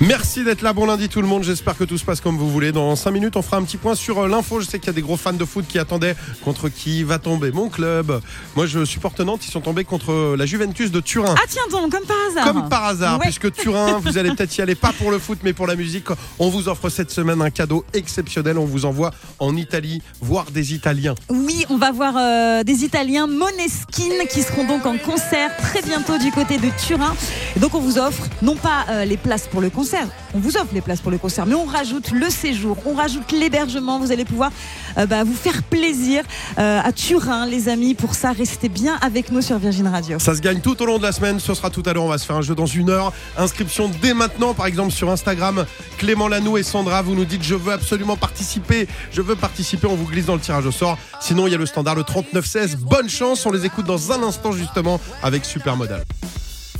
Merci 0.00 0.44
d'être 0.44 0.62
là. 0.62 0.72
Bon 0.72 0.86
lundi 0.86 1.08
tout 1.08 1.20
le 1.20 1.26
monde. 1.26 1.42
J'espère 1.42 1.76
que 1.76 1.82
tout 1.82 1.98
se 1.98 2.04
passe 2.04 2.20
comme 2.20 2.36
vous 2.38 2.48
voulez. 2.48 2.70
Dans 2.70 2.94
5 2.94 3.10
minutes, 3.10 3.34
on 3.36 3.42
fera 3.42 3.56
un 3.56 3.64
petit 3.64 3.78
point 3.78 3.96
sur 3.96 4.20
euh, 4.20 4.28
l'info. 4.28 4.60
Je 4.60 4.66
sais 4.66 4.78
qu'il 4.78 4.86
y 4.86 4.90
a 4.90 4.92
des 4.92 5.02
gros 5.02 5.16
fans 5.16 5.32
de 5.32 5.44
foot 5.44 5.64
qui 5.68 5.76
attendaient 5.76 6.14
contre 6.44 6.68
qui 6.68 7.02
va 7.02 7.18
tomber 7.18 7.50
mon 7.50 7.68
club. 7.68 8.20
Moi, 8.54 8.66
je 8.66 8.84
supporte 8.84 9.18
Nantes. 9.18 9.44
Ils 9.44 9.50
sont 9.50 9.60
tombés 9.60 9.82
contre 9.82 10.12
euh, 10.12 10.36
la 10.36 10.46
Juventus 10.46 10.92
de 10.92 11.00
Turin. 11.00 11.34
Ah 11.36 11.42
tiens 11.48 11.64
donc, 11.72 11.90
comme 11.90 12.04
par 12.06 12.16
hasard. 12.30 12.44
Comme 12.46 12.68
par 12.68 12.84
hasard, 12.84 13.14
Ouais. 13.18 13.24
puisque 13.24 13.52
Turin, 13.52 13.98
vous 13.98 14.18
allez 14.18 14.30
peut-être 14.30 14.56
y 14.56 14.60
aller, 14.62 14.76
pas 14.76 14.92
pour 14.96 15.10
le 15.10 15.18
foot, 15.18 15.40
mais 15.42 15.52
pour 15.52 15.66
la 15.66 15.74
musique. 15.74 16.06
On 16.38 16.48
vous 16.48 16.68
offre 16.68 16.90
cette 16.90 17.10
semaine 17.10 17.42
un 17.42 17.50
cadeau 17.50 17.84
exceptionnel. 17.92 18.56
On 18.56 18.66
vous 18.66 18.84
envoie 18.84 19.10
en 19.40 19.56
Italie 19.56 20.00
voir 20.20 20.52
des 20.52 20.74
Italiens. 20.74 21.16
Oui, 21.28 21.66
on 21.70 21.76
va 21.76 21.90
voir 21.90 22.14
euh, 22.16 22.62
des 22.62 22.84
Italiens 22.84 23.26
Moneskin 23.26 24.26
qui 24.30 24.42
seront 24.42 24.64
donc 24.64 24.86
en 24.86 24.96
concert 24.96 25.56
très 25.56 25.82
bientôt 25.88 26.18
du 26.18 26.30
côté 26.30 26.58
de 26.58 26.68
Turin. 26.86 27.16
Donc 27.56 27.74
on 27.74 27.80
vous 27.80 27.96
offre 27.96 28.24
non 28.42 28.56
pas 28.56 28.84
euh, 28.90 29.04
les 29.06 29.16
places 29.16 29.46
pour 29.46 29.62
le 29.62 29.70
concert, 29.70 30.06
on 30.34 30.38
vous 30.38 30.58
offre 30.58 30.74
les 30.74 30.82
places 30.82 31.00
pour 31.00 31.10
le 31.10 31.16
concert, 31.16 31.46
mais 31.46 31.54
on 31.54 31.64
rajoute 31.64 32.10
le 32.10 32.28
séjour, 32.28 32.76
on 32.84 32.94
rajoute 32.94 33.32
l'hébergement. 33.32 33.98
Vous 33.98 34.12
allez 34.12 34.26
pouvoir 34.26 34.52
euh, 34.98 35.06
bah, 35.06 35.24
vous 35.24 35.34
faire 35.34 35.62
plaisir 35.62 36.24
euh, 36.58 36.80
à 36.84 36.92
Turin, 36.92 37.46
les 37.46 37.70
amis. 37.70 37.94
Pour 37.94 38.14
ça, 38.14 38.32
restez 38.32 38.68
bien 38.68 38.98
avec 39.00 39.32
nous 39.32 39.40
sur 39.40 39.58
Virgin 39.58 39.86
Radio. 39.86 40.18
Ça 40.18 40.34
se 40.34 40.42
gagne 40.42 40.60
tout 40.60 40.80
au 40.82 40.84
long 40.84 40.98
de 40.98 41.02
la 41.02 41.12
semaine. 41.12 41.40
Ce 41.40 41.54
sera 41.54 41.70
tout 41.70 41.82
à 41.86 41.94
l'heure. 41.94 42.04
On 42.04 42.08
va 42.08 42.18
se 42.18 42.26
faire 42.26 42.36
un 42.36 42.42
jeu 42.42 42.54
dans 42.54 42.66
une 42.66 42.90
heure. 42.90 43.14
Inscription 43.38 43.90
dès 44.02 44.12
maintenant, 44.12 44.52
par 44.52 44.66
exemple 44.66 44.92
sur 44.92 45.10
Instagram. 45.10 45.64
Clément 45.96 46.28
Lanoux 46.28 46.58
et 46.58 46.62
Sandra, 46.62 47.00
vous 47.00 47.14
nous 47.14 47.24
dites 47.24 47.42
je 47.42 47.54
veux 47.54 47.72
absolument 47.72 48.16
participer. 48.16 48.86
Je 49.10 49.22
veux 49.22 49.36
participer. 49.36 49.86
On 49.86 49.96
vous 49.96 50.06
glisse 50.06 50.26
dans 50.26 50.34
le 50.34 50.40
tirage 50.40 50.66
au 50.66 50.72
sort. 50.72 50.98
Sinon, 51.20 51.46
il 51.46 51.52
y 51.52 51.54
a 51.54 51.58
le 51.58 51.66
standard, 51.66 51.94
le 51.94 52.04
3916. 52.04 52.76
Bonne 52.76 53.08
chance. 53.08 53.46
On 53.46 53.52
les 53.52 53.64
écoute 53.64 53.86
dans 53.86 54.12
un 54.12 54.22
instant 54.22 54.52
justement 54.52 55.00
avec 55.22 55.46
Supermodal. 55.78 56.04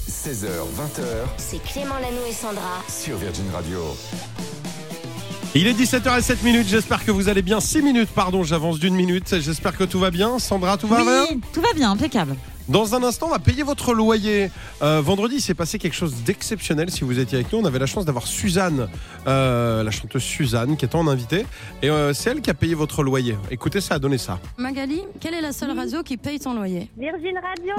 16h, 0.09 0.47
20h 0.47 1.03
C'est 1.37 1.63
Clément 1.63 1.95
Lanoux 2.01 2.27
et 2.29 2.33
Sandra. 2.33 2.83
sur 2.89 3.17
Virgin 3.17 3.45
Radio. 3.53 3.97
Il 5.55 5.67
est 5.69 5.73
17h07 5.73 6.43
minutes. 6.43 6.67
J'espère 6.69 7.05
que 7.05 7.11
vous 7.13 7.29
allez 7.29 7.43
bien. 7.43 7.61
6 7.61 7.83
minutes, 7.83 8.09
pardon. 8.13 8.43
J'avance 8.43 8.79
d'une 8.81 8.95
minute. 8.95 9.39
J'espère 9.41 9.77
que 9.77 9.85
tout 9.85 10.01
va 10.01 10.11
bien. 10.11 10.39
Sandra, 10.41 10.77
tout 10.77 10.89
va 10.89 11.03
bien? 11.03 11.27
Oui, 11.31 11.41
tout 11.53 11.61
va 11.61 11.73
bien, 11.75 11.93
impeccable. 11.93 12.35
Dans 12.69 12.95
un 12.95 13.03
instant, 13.03 13.27
on 13.27 13.31
va 13.31 13.39
payer 13.39 13.63
votre 13.63 13.95
loyer. 13.95 14.51
Euh, 14.83 15.01
vendredi, 15.01 15.37
il 15.37 15.41
s'est 15.41 15.55
passé 15.55 15.79
quelque 15.79 15.95
chose 15.95 16.15
d'exceptionnel. 16.25 16.91
Si 16.91 17.03
vous 17.03 17.19
étiez 17.19 17.39
avec 17.39 17.51
nous, 17.53 17.61
on 17.61 17.65
avait 17.65 17.79
la 17.79 17.87
chance 17.87 18.05
d'avoir 18.05 18.27
Suzanne, 18.27 18.89
euh, 19.27 19.83
la 19.83 19.91
chanteuse 19.91 20.23
Suzanne, 20.23 20.77
qui 20.77 20.85
est 20.85 20.95
en 20.95 21.09
invité. 21.09 21.47
Et 21.83 21.89
euh, 21.89 22.13
c'est 22.13 22.31
elle 22.31 22.43
qui 22.43 22.51
a 22.51 22.55
payé 22.55 22.75
votre 22.75 23.03
loyer. 23.03 23.37
Écoutez, 23.51 23.81
ça 23.81 23.95
a 23.95 23.99
donné 23.99 24.19
ça. 24.19 24.39
Magali, 24.59 25.03
quelle 25.19 25.35
est 25.35 25.41
la 25.41 25.53
seule 25.53 25.71
radio 25.77 26.03
qui 26.03 26.19
paye 26.19 26.39
ton 26.39 26.53
loyer 26.55 26.91
Virgin 26.99 27.39
Radio. 27.39 27.75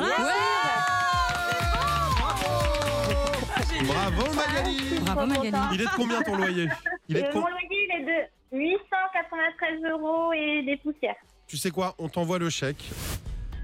Bravo 3.86 4.34
Magali 4.34 5.00
Bravo 5.06 5.26
Magali. 5.28 5.58
Il 5.74 5.82
est 5.82 5.86
de 5.86 5.90
combien 5.96 6.22
ton 6.24 6.36
loyer 6.36 6.68
Il 7.10 7.18
est 7.18 7.22
de 7.24 7.32
com- 7.32 7.42
mon 7.42 7.48
loyer, 7.48 7.68
il 7.72 8.02
est 8.02 8.06
de 8.06 8.58
893 8.58 9.92
euros 9.92 10.34
et 10.34 10.64
des 10.64 10.78
poussières. 10.78 11.16
Tu 11.48 11.58
sais 11.58 11.72
quoi 11.72 11.96
On 12.00 12.10
t'envoie 12.10 12.40
le 12.40 12.50
chèque. 12.50 12.84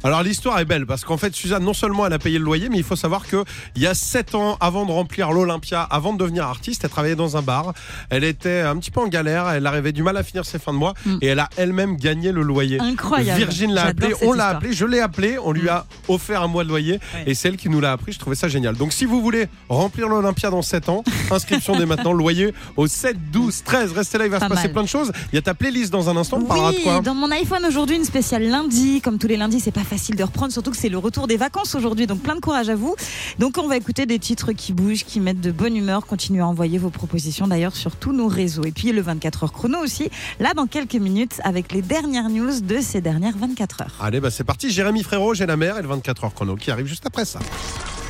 Alors 0.05 0.21
l'histoire 0.23 0.59
est 0.59 0.65
belle 0.65 0.85
parce 0.85 1.03
qu'en 1.03 1.17
fait 1.17 1.33
Suzanne 1.35 1.63
non 1.63 1.73
seulement 1.73 2.05
elle 2.05 2.13
a 2.13 2.19
payé 2.19 2.37
le 2.37 2.45
loyer 2.45 2.69
mais 2.69 2.77
il 2.77 2.83
faut 2.83 2.95
savoir 2.95 3.25
que 3.27 3.43
il 3.75 3.81
y 3.81 3.87
a 3.87 3.93
7 3.95 4.35
ans 4.35 4.55
avant 4.61 4.85
de 4.85 4.91
remplir 4.91 5.31
l'Olympia, 5.31 5.81
avant 5.81 6.13
de 6.13 6.19
devenir 6.19 6.45
artiste, 6.45 6.83
elle 6.83 6.89
travaillait 6.91 7.15
dans 7.15 7.37
un 7.37 7.41
bar. 7.41 7.73
Elle 8.11 8.23
était 8.23 8.61
un 8.61 8.77
petit 8.77 8.91
peu 8.91 9.01
en 9.01 9.07
galère, 9.07 9.49
elle 9.49 9.65
arrivait 9.65 9.91
du 9.93 10.03
mal 10.03 10.15
à 10.15 10.21
finir 10.23 10.45
ses 10.45 10.59
fins 10.59 10.73
de 10.73 10.77
mois 10.77 10.93
Mm. 11.05 11.17
et 11.21 11.27
elle 11.27 11.39
a 11.39 11.49
elle-même 11.57 11.97
gagné 11.97 12.31
le 12.31 12.43
loyer. 12.43 12.79
Incroyable. 12.79 13.39
Virgin 13.39 13.73
l'a 13.73 13.85
appelé, 13.87 14.13
on 14.21 14.31
l'a. 14.33 14.53
Mm. 14.53 14.55
appelé, 14.57 14.73
je 14.73 14.85
l'ai 14.85 14.99
appelé, 14.99 15.37
on 15.43 15.51
lui 15.51 15.67
a 15.69 15.85
offert 16.07 16.43
un 16.43 16.47
mois 16.47 16.63
de 16.63 16.69
loyer 16.69 16.99
Ouais. 17.15 17.23
et 17.25 17.33
c'est 17.33 17.47
elle 17.49 17.57
qui 17.57 17.69
nous 17.69 17.81
l'a 17.81 17.91
appris. 17.91 18.11
Je 18.13 18.19
trouvais 18.19 18.35
ça 18.35 18.47
génial. 18.47 18.75
Donc 18.75 18.93
si 18.93 19.05
vous 19.05 19.21
voulez 19.21 19.47
remplir 19.69 20.07
l'Olympia 20.07 20.51
dans 20.51 20.61
7 20.61 20.87
ans, 20.89 21.03
inscription 21.31 21.75
dès 21.77 21.87
maintenant, 21.87 22.13
loyer 22.13 22.53
au 22.77 22.85
7, 22.85 23.31
12, 23.31 23.63
13. 23.63 23.91
Restez 23.93 24.19
là, 24.19 24.25
il 24.25 24.31
va 24.31 24.37
Pas 24.39 24.45
se 24.45 24.49
passer 24.49 24.63
mal. 24.67 24.73
plein 24.73 24.83
de 24.83 24.87
choses. 24.87 25.11
Il 25.31 25.35
y 25.35 25.39
a 25.39 25.41
ta 25.41 25.55
playlist 25.55 25.91
dans 25.91 26.09
un 26.11 26.15
instant, 26.17 26.37
on 26.41 26.45
parlera 26.45 26.71
de 26.71 26.77
Oui, 26.77 26.83
quoi 26.83 26.99
dans 27.01 27.15
mon 27.15 27.31
iPhone 27.31 27.65
aujourd'hui, 27.67 27.95
une 27.95 28.05
spéciale 28.05 28.43
lundi. 28.43 29.01
Comme 29.01 29.17
tous 29.17 29.27
les 29.27 29.37
lundis, 29.37 29.59
c'est 29.59 29.71
pas 29.71 29.79
facile 29.81 29.94
de 29.95 30.23
reprendre, 30.23 30.51
surtout 30.51 30.71
que 30.71 30.77
c'est 30.77 30.89
le 30.89 30.97
retour 30.97 31.27
des 31.27 31.37
vacances 31.37 31.75
aujourd'hui. 31.75 32.07
Donc 32.07 32.21
plein 32.21 32.35
de 32.35 32.39
courage 32.39 32.69
à 32.69 32.75
vous. 32.75 32.95
Donc 33.39 33.57
on 33.57 33.67
va 33.67 33.77
écouter 33.77 34.05
des 34.05 34.19
titres 34.19 34.51
qui 34.51 34.73
bougent, 34.73 35.05
qui 35.05 35.19
mettent 35.19 35.41
de 35.41 35.51
bonne 35.51 35.75
humeur. 35.75 36.05
Continuez 36.05 36.41
à 36.41 36.47
envoyer 36.47 36.77
vos 36.77 36.89
propositions 36.89 37.47
d'ailleurs 37.47 37.75
sur 37.75 37.95
tous 37.95 38.13
nos 38.13 38.27
réseaux. 38.27 38.65
Et 38.65 38.71
puis 38.71 38.91
le 38.91 39.01
24 39.01 39.43
heures 39.43 39.53
chrono 39.53 39.79
aussi, 39.79 40.09
là 40.39 40.53
dans 40.53 40.67
quelques 40.67 40.95
minutes, 40.95 41.39
avec 41.43 41.71
les 41.71 41.81
dernières 41.81 42.29
news 42.29 42.59
de 42.61 42.79
ces 42.81 43.01
dernières 43.01 43.37
24 43.37 43.81
heures. 43.81 43.97
Allez, 44.01 44.19
bah 44.19 44.31
c'est 44.31 44.43
parti. 44.43 44.69
Jérémy 44.69 45.03
Frérot, 45.03 45.33
j'ai 45.33 45.45
la 45.45 45.57
mer 45.57 45.77
et 45.77 45.81
le 45.81 45.87
24 45.87 46.25
heures 46.25 46.33
chrono 46.33 46.55
qui 46.55 46.71
arrive 46.71 46.85
juste 46.85 47.05
après 47.05 47.25
ça. 47.25 47.39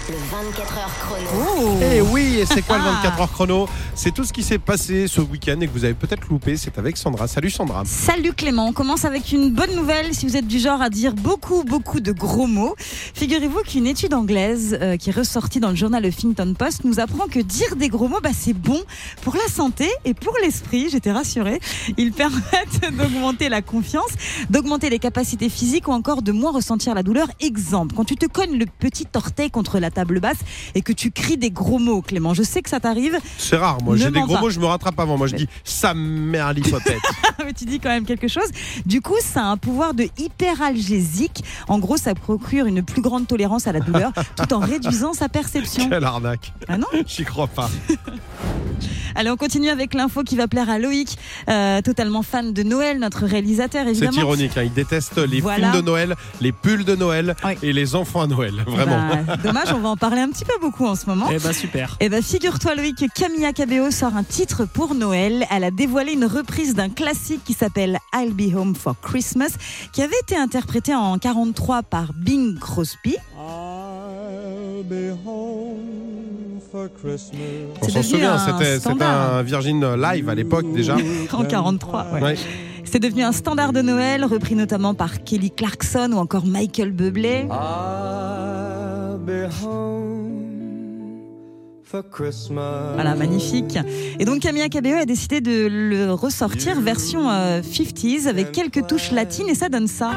Le 0.08 0.16
24 0.18 0.78
heures 0.78 0.92
chrono. 1.00 1.78
Eh 1.82 2.00
oui, 2.02 2.38
et 2.40 2.46
c'est 2.46 2.62
quoi 2.62 2.78
le 2.78 2.84
Ah. 2.86 3.02
24 3.02 3.22
heures 3.22 3.32
chrono? 3.32 3.68
C'est 3.96 4.14
tout 4.14 4.24
ce 4.24 4.32
qui 4.32 4.44
s'est 4.44 4.60
passé 4.60 5.08
ce 5.08 5.20
week-end 5.20 5.60
et 5.62 5.68
que 5.68 5.72
vous 5.74 5.84
avez 5.84 5.96
peut-être 5.96 6.28
loupé. 6.30 6.58
C'est 6.58 6.78
avec 6.78 6.96
Sandra. 6.96 7.28
Salut 7.28 7.50
Sandra. 7.50 7.84
Salut 7.86 8.34
Clément, 8.34 8.68
on 8.68 8.74
commence 8.74 9.04
avec 9.06 9.32
une 9.32 9.50
bonne 9.52 9.74
nouvelle 9.76 10.14
si 10.14 10.28
vous 10.28 10.38
êtes 10.38 10.46
du 10.46 10.60
genre 10.60 10.80
à 10.80 10.92
dire 10.92 11.14
beaucoup 11.16 11.64
beaucoup 11.64 12.02
de 12.02 12.12
gros 12.12 12.46
mots. 12.46 12.76
Figurez-vous 13.16 13.62
qu'une 13.64 13.88
étude 13.88 14.14
anglaise 14.14 14.78
euh, 14.80 14.96
qui 14.98 15.10
est 15.10 15.14
ressortie 15.14 15.60
dans 15.60 15.70
le 15.70 15.76
journal 15.76 16.06
Huffington 16.06 16.54
Post 16.54 16.84
nous 16.84 17.00
apprend 17.00 17.26
que 17.28 17.40
dire 17.40 17.76
des 17.76 17.90
gros 17.90 18.08
mots, 18.08 18.20
bah, 18.22 18.30
c'est 18.38 18.54
bon 18.54 18.80
pour 19.24 19.34
la 19.36 19.52
santé 19.52 19.90
et 20.04 20.14
pour 20.14 20.36
l'esprit, 20.44 20.90
j'étais 20.92 21.12
rassurée. 21.12 21.60
Ils 21.98 22.12
permettent 22.12 22.94
d'augmenter 22.96 23.50
la 23.50 23.64
confiance, 23.64 24.12
d'augmenter 24.52 24.92
les 24.92 25.00
capacités 25.00 25.50
physiques 25.50 25.88
ou 25.88 25.94
encore 25.94 26.22
de 26.22 26.32
moins 26.32 26.52
ressentir 26.52 26.94
la 26.94 27.02
douleur. 27.02 27.28
Exemple, 27.40 27.96
quand 27.96 28.06
tu 28.06 28.18
te 28.18 28.28
cognes 28.28 28.60
le 28.60 28.68
petit 28.68 29.08
orteil 29.16 29.50
contre 29.50 29.80
la 29.80 29.90
table 29.96 30.20
basse 30.20 30.38
et 30.76 30.82
que 30.84 30.94
tu 30.94 31.10
cries 31.10 31.38
des 31.38 31.50
gros 31.50 31.80
mots, 31.80 32.02
Clément, 32.04 32.34
je 32.36 32.44
sais 32.44 32.62
que 32.62 32.70
ça 32.70 32.80
t'arrive, 32.80 33.18
C'est 33.40 33.58
rare, 33.58 33.80
moi. 33.84 33.96
J'ai 33.98 34.12
des 34.12 34.20
gros 34.22 34.36
pas. 34.36 34.42
mots, 34.42 34.50
je 34.52 34.60
me 34.60 34.66
rattrape 34.68 35.00
avant. 35.00 35.18
Moi, 35.18 35.26
je 35.28 35.36
dis 35.36 35.48
sa 35.64 35.94
mère 35.96 36.54
l'hypopète. 36.54 37.02
mais 37.44 37.54
tu 37.54 37.66
dis 37.66 37.80
quand 37.80 37.90
même 37.90 38.06
quelque 38.06 38.28
chose. 38.28 38.50
Du 38.86 39.02
coup, 39.02 39.16
ça 39.22 39.42
a 39.42 39.46
un 39.46 39.58
pouvoir 39.58 39.94
de 39.96 40.08
hyperalgésique. 40.18 41.44
En 41.68 41.80
gros, 41.80 41.98
ça 41.98 42.14
procure 42.16 42.66
une 42.68 42.84
plus 42.84 43.02
grande 43.02 43.28
tolérance 43.28 43.68
à 43.68 43.72
la 43.72 43.80
douleur 43.80 44.12
tout 44.38 44.54
en 44.54 44.60
réduisant 44.60 45.14
sa 45.14 45.30
perception. 45.30 45.90
Quelle 45.90 46.04
arnaque. 46.04 46.54
Ah 46.68 46.78
non 46.78 46.88
J'y 47.08 47.24
crois 47.26 47.48
pas. 47.48 47.70
Allez, 49.18 49.30
on 49.30 49.38
continue 49.38 49.70
avec 49.70 49.94
l'info 49.94 50.24
qui 50.24 50.36
va 50.36 50.50
plaire 50.50 50.70
à 50.70 50.78
Loïc, 50.78 51.18
euh, 51.50 51.82
totalement 51.82 52.22
fan 52.22 52.52
de 52.52 52.64
Noël, 52.64 53.00
notre 53.00 53.26
réalisateur 53.26 53.84
C'est 53.86 53.92
évidemment. 53.92 54.18
ironique. 54.20 54.58
hein. 54.58 54.64
Il 54.64 54.74
déteste 54.74 55.18
les 55.18 55.40
Voilà. 55.40 55.72
films 55.72 55.82
de 55.82 55.86
Noël, 55.86 56.16
les 56.42 56.52
pulls 56.52 56.84
de 56.84 56.96
Noël 56.98 57.34
Oui. 57.46 57.54
et 57.64 57.72
les 57.72 57.96
enfants 57.96 58.22
à 58.22 58.28
Noël. 58.28 58.54
Vraiment. 58.68 59.00
Bah, 59.26 59.38
dommage, 59.38 59.70
on 59.74 59.80
va 59.80 59.85
en 59.88 59.98
parler 59.98 60.22
un 60.22 60.30
petit 60.30 60.46
peu 60.46 60.54
beaucoup 60.62 60.86
en 60.86 60.96
ce 60.96 61.06
moment. 61.08 61.28
Eh 61.32 61.40
bah 61.40 61.54
super. 61.54 61.98
Eh 62.00 62.10
ben, 62.10 62.22
figure-toi, 62.22 62.76
Loïc, 62.76 62.98
que 62.98 63.06
Camilla 63.14 63.54
Cabello 63.54 63.92
sort 63.92 64.16
un 64.16 64.24
titre 64.24 64.66
pour 64.66 64.96
Noël. 64.96 65.46
Elle 65.52 65.64
a 65.64 65.72
dévoilé 65.72 66.14
une 66.14 66.26
reprise 66.26 66.76
d'un 66.76 66.90
classique 66.90 67.44
qui 67.44 67.54
s'appelle 67.54 68.00
I'll 68.14 68.34
Be 68.34 68.56
Home 68.56 68.76
for 68.76 68.96
Christmas, 69.02 69.52
qui 69.94 70.02
avait 70.02 70.18
été 70.24 70.36
interprété 70.36 70.94
en 70.94 71.18
43 71.18 71.84
par 71.84 72.14
Bing 72.14 72.58
Crosby. 72.60 73.16
On 73.38 74.84
C'est 77.82 77.92
s'en 77.92 78.00
devenu 78.00 78.04
souvient, 78.04 78.34
un 78.34 78.38
c'était 78.40 79.04
un 79.04 79.42
Virgin 79.44 79.96
Live 79.96 80.30
à 80.30 80.36
l'époque 80.36 80.72
déjà. 80.74 80.98
En 81.34 81.44
43, 81.44 82.08
ouais. 82.14 82.22
Ouais. 82.22 82.36
C'est 82.84 83.00
devenu 83.00 83.24
un 83.24 83.32
standard 83.32 83.74
de 83.74 83.82
Noël, 83.82 84.24
repris 84.24 84.56
notamment 84.56 84.94
par 84.94 85.24
Kelly 85.24 85.52
Clarkson 85.52 86.12
ou 86.14 86.18
encore 86.18 86.46
Michael 86.46 86.92
Bublé. 86.92 87.48
Voilà, 92.94 93.16
magnifique. 93.16 93.78
Et 94.20 94.26
donc 94.26 94.40
Camilla 94.42 94.70
Cabello 94.70 94.98
a 94.98 95.06
décidé 95.06 95.42
de 95.42 95.68
le 95.68 96.12
ressortir 96.12 96.80
version 96.82 97.30
euh, 97.30 97.62
50s 97.62 98.28
avec 98.28 98.52
quelques 98.52 98.88
touches 98.88 99.12
latines 99.12 99.50
et 99.50 99.56
ça 99.56 99.70
donne 99.70 99.88
ça. 99.88 100.12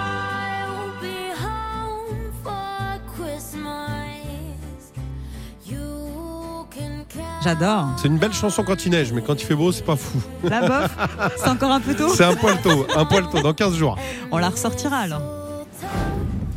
J'adore. 7.42 7.86
C'est 7.96 8.08
une 8.08 8.18
belle 8.18 8.32
chanson 8.32 8.64
quand 8.64 8.84
il 8.84 8.90
neige, 8.90 9.12
mais 9.12 9.22
quand 9.22 9.40
il 9.40 9.44
fait 9.46 9.54
beau, 9.54 9.70
c'est 9.70 9.84
pas 9.84 9.96
fou. 9.96 10.18
La 10.42 10.60
bof, 10.60 10.96
c'est 11.36 11.48
encore 11.48 11.70
un 11.70 11.80
peu 11.80 11.94
tôt. 11.94 12.08
C'est 12.08 12.24
un 12.24 12.34
poil 12.34 12.60
tôt, 12.62 12.86
un 12.96 13.04
poil 13.04 13.28
tôt, 13.30 13.40
dans 13.40 13.54
15 13.54 13.74
jours. 13.76 13.96
On 14.32 14.38
la 14.38 14.48
ressortira 14.48 14.98
alors. 14.98 15.37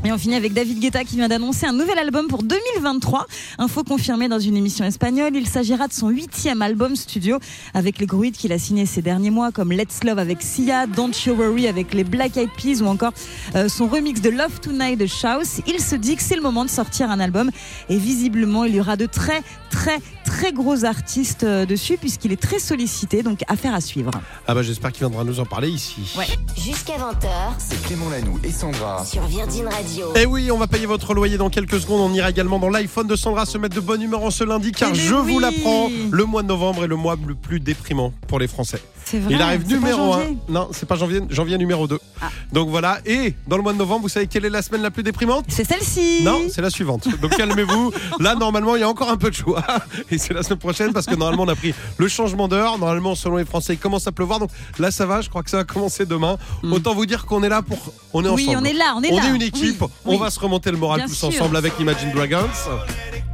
Et 0.03 0.12
on 0.12 0.17
finit 0.17 0.34
avec 0.36 0.53
David 0.53 0.79
Guetta 0.79 1.03
qui 1.03 1.15
vient 1.15 1.27
d'annoncer 1.27 1.67
un 1.67 1.74
nouvel 1.74 2.00
album 2.00 2.27
pour 2.27 2.41
2023. 2.41 3.27
Info 3.60 3.84
confirmée 3.84 4.27
dans 4.27 4.39
une 4.39 4.58
émission 4.58 4.84
espagnole. 4.84 5.36
Il 5.36 5.48
s'agira 5.48 5.88
de 5.88 5.93
son 5.93 6.10
huitième 6.10 6.63
album 6.63 6.96
studio 6.96 7.38
avec 7.75 8.00
les 8.00 8.08
gros 8.08 8.24
hits 8.24 8.31
qu'il 8.31 8.51
a 8.51 8.58
signés 8.58 8.88
ces 8.88 9.03
derniers 9.03 9.29
mois 9.29 9.51
comme 9.51 9.72
Let's 9.72 10.03
Love 10.03 10.17
avec 10.17 10.41
Sia, 10.41 10.88
Don't 10.88 11.12
You 11.27 11.36
Worry 11.36 11.67
avec 11.67 11.93
les 11.93 12.03
Black 12.03 12.36
Eyed 12.36 12.50
Peas 12.58 12.81
ou 12.81 12.88
encore 12.88 13.13
euh, 13.55 13.70
son 13.70 13.86
remix 13.88 14.22
de 14.22 14.31
Love 14.31 14.60
Tonight 14.60 14.98
de 14.98 15.05
Shouse. 15.05 15.62
Il 15.67 15.79
se 15.79 15.96
dit 15.96 16.15
que 16.15 16.24
c'est 16.24 16.36
le 16.36 16.41
moment 16.41 16.65
de 16.65 16.70
sortir 16.72 17.12
un 17.12 17.20
album 17.20 17.51
et 17.88 17.98
visiblement 17.98 18.65
il 18.65 18.74
y 18.75 18.79
aura 18.79 18.96
de 18.98 19.05
très 19.05 19.43
très 19.70 20.00
très 20.25 20.51
gros 20.51 20.84
artistes 20.84 21.43
euh, 21.43 21.65
dessus 21.67 21.98
puisqu'il 21.98 22.31
est 22.31 22.41
très 22.41 22.58
sollicité. 22.58 23.22
Donc 23.22 23.41
affaire 23.48 23.75
à 23.75 23.81
suivre. 23.81 24.10
Ah 24.48 24.55
bah 24.55 24.63
j'espère 24.63 24.91
qu'il 24.91 25.01
viendra 25.05 25.24
nous 25.24 25.39
en 25.39 25.46
parler 25.46 25.70
ici. 25.70 26.15
Ouais. 26.17 26.25
Jusqu'à 26.58 26.93
20h 26.98 27.27
C'est 27.60 27.79
Clément 27.84 28.10
Lanoux 28.10 28.39
et 28.43 28.51
Sandra. 28.51 29.05
sur 29.05 29.24
Virgin 29.27 29.67
Radio. 29.67 29.91
Et 30.16 30.22
Eh 30.22 30.26
oui, 30.26 30.52
on 30.52 30.58
va 30.58 30.68
payer 30.68 30.86
votre 30.86 31.14
loyer 31.14 31.38
dans 31.38 31.50
quelques 31.50 31.80
secondes. 31.82 32.02
On 32.02 32.14
ira 32.14 32.30
également 32.30 32.60
dans 32.60 32.70
l'iPhone 32.70 33.08
de 33.08 33.16
Sandra 33.16 33.46
se 33.46 33.58
mettre 33.58 33.76
de 33.76 33.82
bonne 33.82 34.02
humeur 34.02 34.24
en 34.24 34.32
ce 34.32 34.44
lundi 34.44 34.72
car 34.72 34.90
Eh 34.90 34.98
ben 34.98 35.00
je 35.02 35.16
vous 35.16 35.40
l'apprends, 35.40 35.90
le 36.12 36.26
mois 36.26 36.44
de 36.44 36.48
novembre 36.48 36.84
est 36.84 36.88
le 36.88 36.96
mois 36.96 37.16
le 37.28 37.36
plus 37.36 37.60
déprimant 37.60 38.14
pour 38.28 38.40
les 38.40 38.48
Français. 38.48 38.82
C'est 39.04 39.20
vrai. 39.20 39.34
Il 39.34 39.42
arrive 39.42 39.68
numéro 39.68 40.14
1. 40.14 40.20
janvier. 40.20 40.38
Non, 40.48 40.68
c'est 40.72 40.86
pas 40.88 40.96
janvier, 40.96 41.22
janvier 41.30 41.58
numéro 41.58 41.88
2. 41.88 41.98
Ah. 42.22 42.30
Donc 42.54 42.70
voilà, 42.70 43.00
et 43.06 43.34
dans 43.48 43.58
le 43.58 43.64
mois 43.64 43.74
de 43.74 43.78
novembre, 43.80 44.04
vous 44.04 44.10
savez 44.10 44.28
quelle 44.28 44.46
est 44.46 44.50
la 44.50 44.62
semaine 44.62 44.84
la 44.84 44.92
plus 44.92 45.02
déprimante? 45.04 45.46
C'est 45.48 45.66
celle-ci. 45.68 46.22
Non, 46.24 46.40
c'est 46.54 46.62
la 46.62 46.70
suivante. 46.70 47.08
Donc 47.20 47.36
calmez-vous. 47.36 47.92
Là, 48.20 48.36
normalement, 48.36 48.76
il 48.76 48.82
y 48.82 48.84
a 48.84 48.90
encore 48.90 49.10
un 49.10 49.18
peu 49.18 49.30
de 49.32 49.36
choix. 49.36 49.64
Et 50.12 50.18
c'est 50.20 50.34
la 50.34 50.44
semaine 50.44 50.60
prochaine 50.60 50.94
parce 50.94 51.08
que 51.08 51.16
normalement, 51.16 51.44
on 51.44 51.48
a 51.48 51.56
pris 51.56 51.74
le 51.98 52.08
changement 52.08 52.48
d'heure. 52.48 52.78
Normalement, 52.78 53.16
selon 53.16 53.38
les 53.38 53.46
Français, 53.46 53.74
il 53.74 53.80
commence 53.80 54.06
à 54.08 54.12
pleuvoir. 54.12 54.40
Donc 54.40 54.52
là, 54.78 54.92
ça 54.92 55.06
va. 55.08 55.22
Je 55.22 55.30
crois 55.30 55.42
que 55.44 55.50
ça 55.50 55.58
va 55.58 55.64
commencer 55.64 56.06
demain. 56.06 56.38
Autant 56.72 56.94
vous 56.94 57.06
dire 57.08 57.26
qu'on 57.26 57.42
est 57.44 57.50
là 57.50 57.62
pour. 57.64 57.80
On 58.14 58.24
est 58.24 58.28
Hmm. 58.30 58.34
Oui, 58.36 58.54
on 58.56 58.64
est 58.64 58.74
là, 58.74 58.94
on 58.96 59.02
est 59.02 59.12
On 59.12 59.18
là. 59.18 59.26
est 59.32 59.36
une 59.36 59.42
équipe. 59.42 59.81
Oui, 60.06 60.16
On 60.16 60.18
va 60.18 60.30
se 60.30 60.40
remonter 60.40 60.72
le 60.72 60.78
moral 60.78 61.00
Bien 61.00 61.08
tous 61.08 61.16
sûr. 61.16 61.28
ensemble 61.30 61.58
avec 61.58 61.74
Imagine 61.80 62.12
Dragons. 62.12 62.48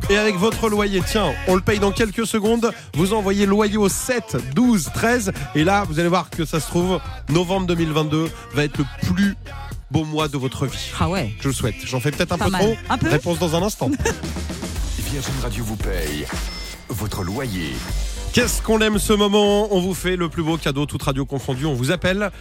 Et 0.09 0.17
avec 0.17 0.35
votre 0.37 0.69
loyer, 0.69 1.01
tiens, 1.05 1.33
on 1.47 1.55
le 1.55 1.61
paye 1.61 1.79
dans 1.79 1.91
quelques 1.91 2.25
secondes. 2.25 2.71
Vous 2.93 3.13
envoyez 3.13 3.45
loyer 3.45 3.75
au 3.77 3.89
7, 3.89 4.37
12, 4.55 4.91
13. 4.93 5.33
Et 5.55 5.63
là, 5.65 5.83
vous 5.89 5.99
allez 5.99 6.07
voir 6.07 6.29
que 6.29 6.45
ça 6.45 6.59
se 6.61 6.67
trouve, 6.67 6.99
novembre 7.29 7.67
2022 7.67 8.29
va 8.53 8.63
être 8.63 8.77
le 8.77 8.85
plus 9.01 9.35
beau 9.91 10.05
mois 10.05 10.27
de 10.29 10.37
votre 10.37 10.65
vie. 10.65 10.91
Ah 10.99 11.09
ouais. 11.09 11.33
Je 11.41 11.47
le 11.49 11.53
souhaite. 11.53 11.75
J'en 11.85 11.99
fais 11.99 12.11
peut-être 12.11 12.31
un 12.31 12.37
Pas 12.37 12.45
peu 12.45 12.51
mal. 12.51 12.61
trop. 12.61 12.75
Un 12.89 12.97
peu 12.97 13.09
Réponse 13.09 13.39
dans 13.39 13.55
un 13.55 13.63
instant. 13.63 13.89
Virgin 15.11 15.33
Radio 15.41 15.63
vous 15.63 15.75
paye 15.77 16.25
votre 16.89 17.23
loyer. 17.23 17.73
Qu'est-ce 18.33 18.61
qu'on 18.61 18.79
aime 18.81 18.99
ce 18.99 19.13
moment? 19.13 19.73
On 19.73 19.81
vous 19.81 19.93
fait 19.93 20.15
le 20.15 20.29
plus 20.29 20.43
beau 20.43 20.57
cadeau, 20.57 20.85
toute 20.85 21.01
radio 21.03 21.25
confondue. 21.25 21.65
On 21.65 21.73
vous 21.73 21.91
appelle. 21.91 22.31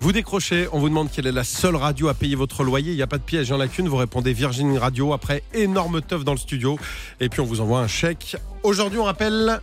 Vous 0.00 0.12
décrochez, 0.12 0.68
on 0.72 0.78
vous 0.78 0.88
demande 0.88 1.10
quelle 1.10 1.26
est 1.26 1.32
la 1.32 1.42
seule 1.42 1.74
radio 1.74 2.06
à 2.08 2.14
payer 2.14 2.36
votre 2.36 2.62
loyer. 2.62 2.92
Il 2.92 2.96
n'y 2.96 3.02
a 3.02 3.08
pas 3.08 3.18
de 3.18 3.22
piège, 3.22 3.50
en 3.50 3.58
a 3.58 3.66
qu'une. 3.66 3.88
Vous 3.88 3.96
répondez 3.96 4.32
Virgin 4.32 4.78
Radio 4.78 5.12
après 5.12 5.42
énorme 5.54 6.00
teuf 6.02 6.24
dans 6.24 6.32
le 6.32 6.38
studio. 6.38 6.78
Et 7.20 7.28
puis 7.28 7.40
on 7.40 7.44
vous 7.44 7.60
envoie 7.60 7.80
un 7.80 7.88
chèque. 7.88 8.36
Aujourd'hui, 8.62 8.98
on 9.00 9.04
rappelle 9.04 9.60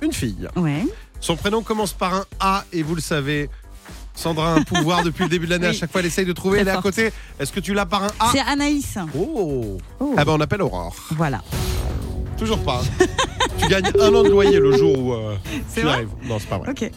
une 0.00 0.12
fille. 0.14 0.48
Ouais. 0.56 0.84
Son 1.20 1.36
prénom 1.36 1.62
commence 1.62 1.92
par 1.92 2.14
un 2.14 2.24
A 2.40 2.64
et 2.72 2.82
vous 2.82 2.94
le 2.94 3.02
savez. 3.02 3.50
Sandra 4.14 4.54
a 4.54 4.56
un 4.56 4.62
pouvoir 4.62 5.02
depuis 5.02 5.24
le 5.24 5.28
début 5.28 5.44
de 5.46 5.50
l'année. 5.50 5.66
À 5.68 5.70
Oui. 5.70 5.76
chaque 5.76 5.92
fois, 5.92 6.00
elle 6.00 6.06
essaye 6.06 6.24
de 6.24 6.32
trouver. 6.32 6.60
Elle 6.60 6.68
est 6.68 6.70
à 6.70 6.80
côté. 6.80 7.12
Est-ce 7.38 7.52
que 7.52 7.60
tu 7.60 7.74
l'as 7.74 7.84
par 7.84 8.04
un 8.04 8.10
A? 8.18 8.30
C'est 8.32 8.40
Anaïs. 8.40 8.96
Oh. 9.14 9.76
Oh. 10.00 10.14
Ah 10.16 10.24
ben 10.24 10.32
on 10.32 10.40
appelle 10.40 10.62
Aurore. 10.62 10.96
Voilà. 11.10 11.42
Toujours 12.38 12.62
pas. 12.62 12.80
tu 13.58 13.68
gagnes 13.68 13.90
un 14.00 14.14
an 14.14 14.22
de 14.22 14.30
loyer 14.30 14.58
le 14.58 14.74
jour 14.76 14.98
où 14.98 15.12
euh, 15.12 15.36
tu 15.74 15.82
vrai 15.82 15.92
arrives. 15.92 16.08
Non, 16.24 16.38
c'est 16.38 16.48
pas 16.48 16.56
vrai. 16.58 16.70
Ok. 16.70 16.90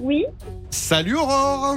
Oui, 0.00 0.24
Salut 0.70 1.16
Aurore. 1.16 1.76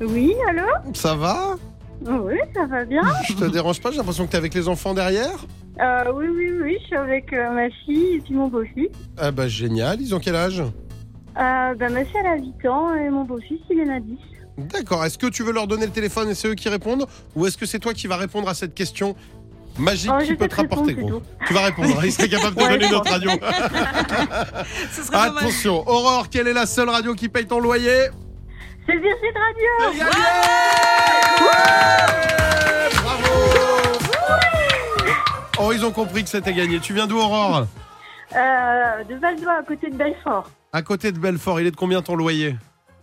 Oui, 0.00 0.34
allô? 0.48 0.66
Ça 0.94 1.14
va? 1.14 1.56
Oui, 2.04 2.34
ça 2.54 2.66
va 2.66 2.84
bien. 2.84 3.02
Je 3.28 3.34
te 3.34 3.44
dérange 3.44 3.80
pas 3.80 3.90
J'ai 3.90 3.98
l'impression 3.98 4.26
que 4.26 4.32
t'es 4.32 4.36
avec 4.36 4.52
les 4.54 4.68
enfants 4.68 4.92
derrière? 4.92 5.46
Euh, 5.80 6.12
oui, 6.14 6.26
oui, 6.28 6.50
oui, 6.62 6.76
je 6.80 6.86
suis 6.86 6.96
avec 6.96 7.32
euh, 7.32 7.50
ma 7.50 7.70
fille 7.84 8.16
et 8.16 8.20
puis 8.20 8.34
mon 8.34 8.48
beau-fils. 8.48 8.90
Ah 9.16 9.30
bah 9.30 9.48
génial, 9.48 10.00
ils 10.00 10.14
ont 10.14 10.18
quel 10.20 10.34
âge? 10.36 10.60
Euh, 10.60 10.64
bah, 11.34 11.88
ma 11.88 12.04
fille, 12.04 12.16
elle 12.20 12.26
a 12.26 12.36
8 12.36 12.68
ans 12.68 12.94
et 12.94 13.08
mon 13.08 13.24
beau-fils, 13.24 13.60
il 13.70 13.80
en 13.88 13.96
a 13.96 14.00
10. 14.00 14.18
D'accord, 14.58 15.02
est-ce 15.04 15.16
que 15.16 15.28
tu 15.28 15.42
veux 15.42 15.52
leur 15.52 15.66
donner 15.66 15.86
le 15.86 15.92
téléphone 15.92 16.28
et 16.28 16.34
c'est 16.34 16.48
eux 16.48 16.54
qui 16.54 16.68
répondent? 16.68 17.06
Ou 17.36 17.46
est-ce 17.46 17.56
que 17.56 17.64
c'est 17.64 17.78
toi 17.78 17.94
qui 17.94 18.06
vas 18.06 18.16
répondre 18.16 18.48
à 18.48 18.54
cette 18.54 18.74
question? 18.74 19.16
Magique 19.78 20.10
Oh, 20.14 20.22
qui 20.22 20.34
peut 20.34 20.48
te 20.48 20.56
rapporter 20.56 20.94
gros. 20.94 21.22
Tu 21.46 21.52
vas 21.54 21.62
répondre, 21.62 21.94
hein, 21.98 22.02
il 22.04 22.12
serait 22.12 22.28
capable 22.28 22.56
de 22.56 22.62
Ouais, 22.62 22.70
donner 22.78 22.90
notre 22.90 23.10
radio. 23.10 23.30
Attention, 25.12 25.88
Aurore, 25.88 26.28
quelle 26.30 26.48
est 26.48 26.52
la 26.52 26.66
seule 26.66 26.88
radio 26.88 27.14
qui 27.14 27.28
paye 27.28 27.46
ton 27.46 27.60
loyer? 27.60 28.08
C'est 28.86 28.94
Virgin 28.96 29.32
Radio 29.34 29.92
Ouais 31.42 31.52
Bravo 33.02 33.32
Oh, 35.60 35.72
ils 35.72 35.84
ont 35.84 35.92
compris 35.92 36.24
que 36.24 36.28
c'était 36.30 36.52
gagné. 36.52 36.80
Tu 36.80 36.92
viens 36.92 37.06
d'où, 37.06 37.18
Aurore? 37.18 37.66
Euh, 38.34 39.04
De 39.08 39.14
Valdois, 39.16 39.58
à 39.60 39.62
côté 39.62 39.90
de 39.90 39.96
Belfort. 39.96 40.50
À 40.72 40.82
côté 40.82 41.12
de 41.12 41.18
Belfort, 41.18 41.60
il 41.60 41.66
est 41.66 41.70
de 41.70 41.76
combien 41.76 42.02
ton 42.02 42.16
loyer? 42.16 42.56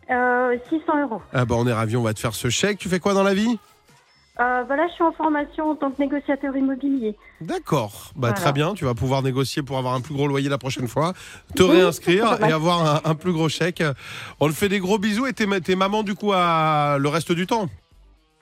Euh, 0.10 0.58
600 0.70 1.02
euros. 1.04 1.22
Ah 1.34 1.46
bah 1.46 1.56
on 1.58 1.68
est 1.68 1.74
ravis, 1.74 1.96
on 1.96 2.02
va 2.02 2.14
te 2.16 2.20
faire 2.20 2.34
ce 2.34 2.50
chèque. 2.50 2.80
Tu 2.80 2.90
fais 2.90 3.00
quoi 3.00 3.14
dans 3.14 3.22
la 3.24 3.36
vie? 3.36 3.60
Euh, 4.40 4.64
bah 4.64 4.76
là, 4.78 4.88
je 4.88 4.94
suis 4.94 5.04
en 5.04 5.12
formation 5.12 5.72
en 5.72 5.76
tant 5.76 5.92
que 5.92 6.02
négociateur 6.02 6.56
immobilier. 6.56 7.16
D'accord, 7.42 8.12
bah 8.16 8.30
Voilà. 8.30 8.34
très 8.36 8.54
bien, 8.54 8.74
tu 8.74 8.86
vas 8.86 8.94
pouvoir 8.94 9.22
négocier 9.22 9.64
pour 9.64 9.78
avoir 9.78 9.94
un 9.96 10.02
plus 10.02 10.14
gros 10.14 10.28
loyer 10.28 10.48
la 10.48 10.58
prochaine 10.58 10.88
fois, 10.88 11.14
te 11.56 11.64
Oui, 11.64 11.72
réinscrire 11.72 12.38
c'est 12.40 12.50
et 12.50 12.52
avoir 12.54 13.06
un, 13.06 13.10
un 13.12 13.16
plus 13.16 13.34
gros 13.34 13.50
chèque. 13.50 13.84
On 14.40 14.48
te 14.48 14.54
fait 14.54 14.70
des 14.70 14.80
gros 14.80 14.98
bisous 14.98 15.26
et 15.28 15.34
t'es, 15.34 15.76
maman 15.76 16.04
du 16.04 16.16
coup 16.16 16.32
à 16.34 16.96
le 17.00 17.10
reste 17.10 17.34
du 17.34 17.48
temps 17.48 17.68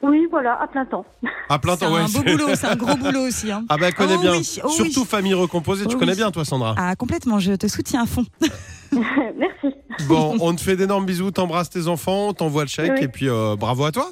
Oui, 0.03 0.27
voilà, 0.29 0.61
à 0.61 0.67
plein 0.67 0.85
temps. 0.85 1.03
À 1.49 1.57
plein 1.57 1.75
C'est 1.75 1.85
temps, 1.85 1.93
ouais. 1.93 2.01
un 2.01 2.05
beau 2.05 2.09
c'est- 2.23 2.31
boulot, 2.31 2.47
c'est 2.55 2.67
un 2.67 2.75
gros 2.83 2.95
boulot 2.95 3.21
aussi. 3.27 3.51
hein. 3.51 3.65
Ah 3.67 3.77
bah 3.77 3.87
elle 3.87 3.95
connaît 3.95 4.15
Oh 4.17 4.21
bien, 4.21 4.31
oui, 4.33 4.59
oh 4.63 4.69
surtout 4.69 4.99
oui. 5.01 5.05
famille 5.07 5.33
recomposée, 5.33 5.87
tu 5.87 5.95
Oh 5.95 5.99
connais 5.99 6.11
oui. 6.11 6.17
bien 6.17 6.29
toi 6.29 6.45
Sandra. 6.45 6.75
Ah, 6.77 6.95
complètement, 6.95 7.39
je 7.39 7.53
te 7.53 7.67
soutiens 7.67 8.03
à 8.03 8.05
fond. 8.05 8.23
Merci. 8.91 9.75
Bon, 10.07 10.37
on 10.41 10.53
te 10.53 10.61
fait 10.61 10.75
d'énormes 10.75 11.05
bisous, 11.07 11.31
t'embrasses 11.31 11.71
tes 11.71 11.87
enfants, 11.87 12.33
t'envoie 12.33 12.61
le 12.63 12.69
chèque 12.69 12.91
Oui. 12.97 13.03
et 13.05 13.07
puis 13.07 13.27
euh, 13.29 13.55
bravo 13.57 13.83
à 13.85 13.91
toi. 13.91 14.09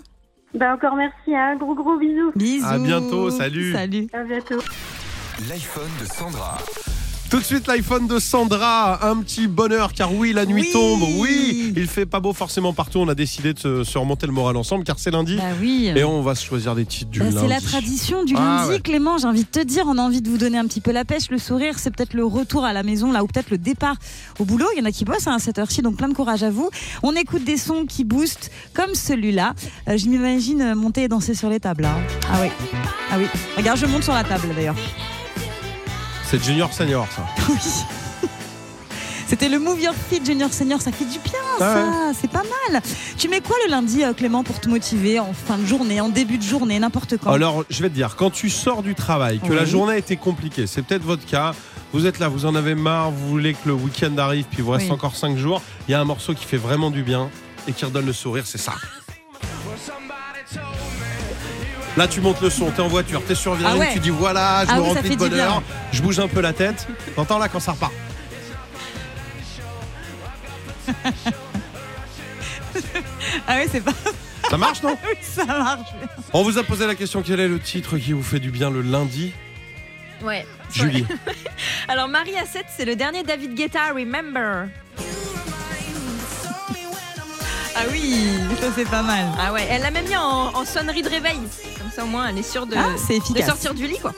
Bah, 0.55 0.73
encore 0.73 0.95
merci, 0.95 1.35
un 1.35 1.57
gros 1.57 1.75
gros 1.75 1.97
bisou. 1.97 2.31
Bisous. 2.35 2.65
À 2.65 2.77
bientôt, 2.77 3.29
salut. 3.29 3.73
Salut. 3.73 4.07
À 4.13 4.23
bientôt. 4.23 4.61
L'iPhone 5.49 5.91
de 5.99 6.05
Sandra. 6.05 6.57
Tout 7.29 7.39
de 7.39 7.43
suite 7.43 7.67
l'iPhone 7.67 8.07
de 8.07 8.19
Sandra, 8.19 9.09
un 9.09 9.17
petit 9.17 9.47
bonheur 9.47 9.91
car 9.93 10.13
oui 10.13 10.31
la 10.31 10.45
nuit 10.45 10.61
Oui. 10.61 10.69
tombe, 10.71 11.01
oui 11.17 11.73
il 11.75 11.87
fait 11.87 12.05
pas 12.05 12.19
beau 12.19 12.31
forcément 12.33 12.71
partout, 12.71 12.99
on 12.99 13.09
a 13.09 13.15
décidé 13.15 13.53
de 13.53 13.59
se, 13.59 13.83
se 13.83 13.97
remonter 13.97 14.25
le 14.27 14.31
moral 14.31 14.55
ensemble 14.55 14.83
car 14.85 14.99
c'est 14.99 15.11
lundi 15.11 15.35
Bah 15.35 15.43
oui. 15.59 15.91
et 15.93 16.03
on 16.05 16.21
va 16.21 16.35
se 16.35 16.45
choisir 16.45 16.75
des 16.75 16.85
titres 16.85 17.09
du 17.11 17.19
Bah, 17.19 17.25
lundi. 17.25 17.37
c'est 17.41 17.47
la 17.47 17.59
tradition 17.59 18.23
du 18.23 18.35
Ah, 18.37 18.59
lundi, 18.59 18.69
ouais. 18.69 18.79
Clément. 18.79 19.17
J'ai 19.17 19.27
envie 19.27 19.43
de 19.43 19.49
te 19.49 19.59
dire, 19.59 19.83
on 19.87 19.97
a 19.97 20.01
envie 20.01 20.21
de 20.21 20.29
vous 20.29 20.37
donner 20.37 20.57
un 20.57 20.65
petit 20.65 20.79
peu 20.81 20.91
la 20.91 21.03
pêche, 21.03 21.29
le 21.29 21.37
sourire. 21.39 21.77
C'est 21.77 21.89
peut-être 21.91 22.13
le 22.13 22.23
retour 22.25 22.63
à 22.63 22.71
la 22.73 22.83
maison, 22.83 23.11
là, 23.11 23.23
ou 23.23 23.27
peut-être 23.27 23.49
le 23.49 23.57
départ 23.57 23.95
au 24.39 24.45
boulot. 24.45 24.67
Il 24.75 24.79
y 24.79 24.81
en 24.81 24.85
a 24.85 24.91
qui 24.91 25.03
bossent 25.03 25.27
hein, 25.27 25.35
à 25.35 25.39
cette 25.39 25.57
heure-ci, 25.57 25.81
donc 25.81 25.97
plein 25.97 26.07
de 26.09 26.13
courage 26.13 26.43
à 26.43 26.51
vous. 26.51 26.69
On 27.03 27.13
écoute 27.15 27.43
des 27.43 27.57
sons 27.57 27.85
qui 27.85 28.03
boostent, 28.05 28.51
comme 28.73 28.93
celui-là. 28.93 29.53
Euh, 29.89 29.97
je 29.97 30.05
m'imagine 30.07 30.73
monter 30.75 31.03
et 31.03 31.07
danser 31.07 31.33
sur 31.33 31.49
les 31.49 31.59
tables. 31.59 31.83
là. 31.83 31.97
Ah 32.31 32.37
oui, 32.41 32.47
ah 33.11 33.15
oui. 33.17 33.25
Regarde, 33.57 33.79
je 33.79 33.87
monte 33.87 34.03
sur 34.03 34.13
la 34.13 34.23
table 34.23 34.47
d'ailleurs. 34.55 34.75
C'est 36.29 36.43
Junior 36.43 36.71
Senior 36.73 37.07
ça. 37.15 37.25
Oui. 37.49 37.57
C'était 39.27 39.49
le 39.49 39.57
Move 39.57 39.81
Your 39.81 39.93
Feet 40.09 40.23
Junior 40.23 40.53
Senior, 40.53 40.79
ça 40.79 40.91
fait 40.91 41.03
du 41.05 41.17
bien 41.17 41.39
Ah 41.55 41.59
ça, 41.59 42.11
c'est 42.21 42.29
pas 42.29 42.43
mal. 42.71 42.81
Tu 43.17 43.27
mets 43.27 43.41
quoi 43.41 43.55
le 43.65 43.71
lundi 43.71 44.03
euh, 44.03 44.13
Clément 44.13 44.43
pour 44.43 44.59
te 44.59 44.69
motiver 44.69 45.19
en 45.19 45.33
fin 45.33 45.57
de 45.57 45.65
journée, 45.65 45.99
en 45.99 46.09
début 46.09 46.37
de 46.37 46.43
journée, 46.43 46.77
n'importe 46.77 47.17
quand? 47.17 47.31
Alors 47.31 47.63
je 47.71 47.81
vais 47.81 47.89
te 47.89 47.95
dire, 47.95 48.15
quand 48.15 48.29
tu 48.29 48.51
sors 48.51 48.83
du 48.83 48.93
travail, 48.93 49.39
que 49.39 49.47
Oui. 49.49 49.55
la 49.55 49.65
journée 49.65 49.93
a 49.93 49.97
été 49.97 50.15
compliquée, 50.15 50.67
c'est 50.67 50.83
peut-être 50.83 51.01
votre 51.03 51.25
cas, 51.25 51.55
vous 51.91 52.05
êtes 52.05 52.19
là, 52.19 52.27
vous 52.27 52.45
en 52.45 52.53
avez 52.53 52.75
marre, 52.75 53.09
vous 53.09 53.27
voulez 53.27 53.53
que 53.53 53.67
le 53.67 53.73
week-end 53.73 54.15
arrive, 54.19 54.45
puis 54.45 54.59
il 54.59 54.63
vous 54.63 54.71
reste 54.71 54.85
Oui. 54.85 54.91
encore 54.91 55.15
5 55.15 55.37
jours, 55.37 55.59
il 55.87 55.91
y 55.91 55.95
a 55.95 55.99
un 56.01 56.05
morceau 56.05 56.35
qui 56.35 56.45
fait 56.45 56.57
vraiment 56.57 56.91
du 56.91 57.01
bien 57.01 57.29
et 57.67 57.73
qui 57.73 57.83
redonne 57.83 58.05
le 58.05 58.13
sourire, 58.13 58.43
c'est 58.45 58.59
ça. 58.59 58.73
Là, 61.97 62.07
tu 62.07 62.19
montes 62.19 62.41
le 62.41 62.49
son, 62.49 62.71
t'es 62.71 62.81
en 62.81 62.87
voiture, 62.89 63.21
t'es 63.25 63.35
sur 63.35 63.53
Virgin, 63.55 63.77
Ah 63.77 63.79
ouais. 63.79 63.93
tu 63.93 63.99
dis 63.99 64.09
voilà, 64.09 64.65
je 64.65 64.71
Ah 64.71 64.75
me 64.75 64.81
oui, 64.81 64.87
remplis 64.89 65.09
de 65.11 65.15
bonheur, 65.15 65.61
je 65.93 66.01
bouge 66.01 66.19
un 66.19 66.27
peu 66.27 66.41
la 66.41 66.51
tête. 66.51 66.87
T'entends 67.15 67.37
là 67.37 67.47
quand 67.47 67.59
ça 67.61 67.71
repart. 67.73 67.93
Ah 73.47 73.55
ouais, 73.55 73.67
c'est 73.71 73.81
pas 73.81 73.91
Ça 74.49 74.57
marche, 74.57 74.83
non 74.83 74.97
ça 75.21 75.45
marche. 75.45 75.89
On 76.33 76.43
vous 76.43 76.57
a 76.57 76.63
posé 76.63 76.85
la 76.85 76.95
question 76.95 77.21
quel 77.25 77.39
est 77.39 77.47
le 77.47 77.59
titre 77.59 77.97
qui 77.97 78.11
vous 78.13 78.21
fait 78.23 78.39
du 78.39 78.51
bien 78.51 78.69
le 78.69 78.81
lundi 78.81 79.31
Ouais. 80.21 80.45
Julie. 80.73 81.05
Alors 81.87 82.07
Marie 82.07 82.37
à 82.37 82.45
7, 82.45 82.65
c'est 82.75 82.85
le 82.85 82.95
dernier 82.95 83.23
David 83.23 83.53
Guetta, 83.55 83.93
Remember. 83.95 84.67
Ah 87.77 87.81
oui, 87.91 88.27
ça 88.59 88.67
c'est 88.75 88.87
pas 88.89 89.01
mal. 89.01 89.25
Ah 89.39 89.51
ouais, 89.53 89.65
elle 89.69 89.81
l'a 89.81 89.91
même 89.91 90.07
mis 90.07 90.15
en, 90.15 90.21
en 90.53 90.65
sonnerie 90.65 91.01
de 91.01 91.09
réveil. 91.09 91.37
Ça 91.95 92.03
au 92.03 92.07
moins 92.07 92.27
elle 92.27 92.37
est 92.37 92.43
sûre 92.43 92.65
de, 92.65 92.75
Ah, 92.75 92.89
de 93.33 93.41
sortir 93.41 93.73
du 93.73 93.87
lit 93.87 93.99
quoi. 93.99 94.13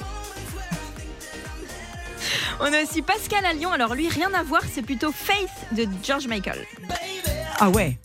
On 2.59 2.73
a 2.73 2.83
aussi 2.83 3.01
Pascal 3.01 3.45
à 3.45 3.53
Lyon. 3.53 3.71
Alors 3.71 3.93
lui, 3.93 4.09
rien 4.09 4.33
à 4.33 4.41
voir, 4.41 4.61
c'est 4.71 4.81
plutôt 4.81 5.11
Faith 5.11 5.49
de 5.73 5.87
George 6.03 6.27
Michael. 6.27 6.65
Ah 7.59 7.69
ouais. 7.69 7.99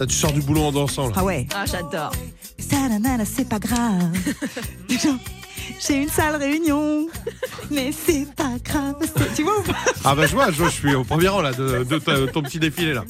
Là, 0.00 0.06
tu 0.06 0.14
sors 0.14 0.32
du 0.32 0.40
boulot 0.42 0.64
en 0.64 0.72
dansant. 0.72 1.08
Là. 1.08 1.14
Ah 1.16 1.24
ouais. 1.24 1.46
Ah 1.54 1.64
j'adore. 1.64 2.12
Salanana, 2.58 3.24
c'est 3.24 3.48
pas 3.48 3.58
grave. 3.58 4.10
J'ai 5.86 5.94
une 5.94 6.08
sale 6.08 6.36
réunion, 6.36 7.08
mais 7.70 7.92
c'est 7.92 8.26
pas 8.34 8.56
grave. 8.64 8.96
Tu 9.34 9.42
vois 9.42 9.58
ou 9.60 9.62
pas 9.62 9.76
Ah 10.04 10.14
bah 10.14 10.26
je 10.26 10.34
vois, 10.34 10.50
je, 10.50 10.58
vois, 10.58 10.68
je 10.68 10.74
suis 10.74 10.94
au 10.94 11.04
premier 11.04 11.28
rang 11.28 11.40
là 11.40 11.52
de, 11.52 11.84
ton 12.26 12.42
petit 12.42 12.58
défilé 12.58 12.94
là. 12.94 13.04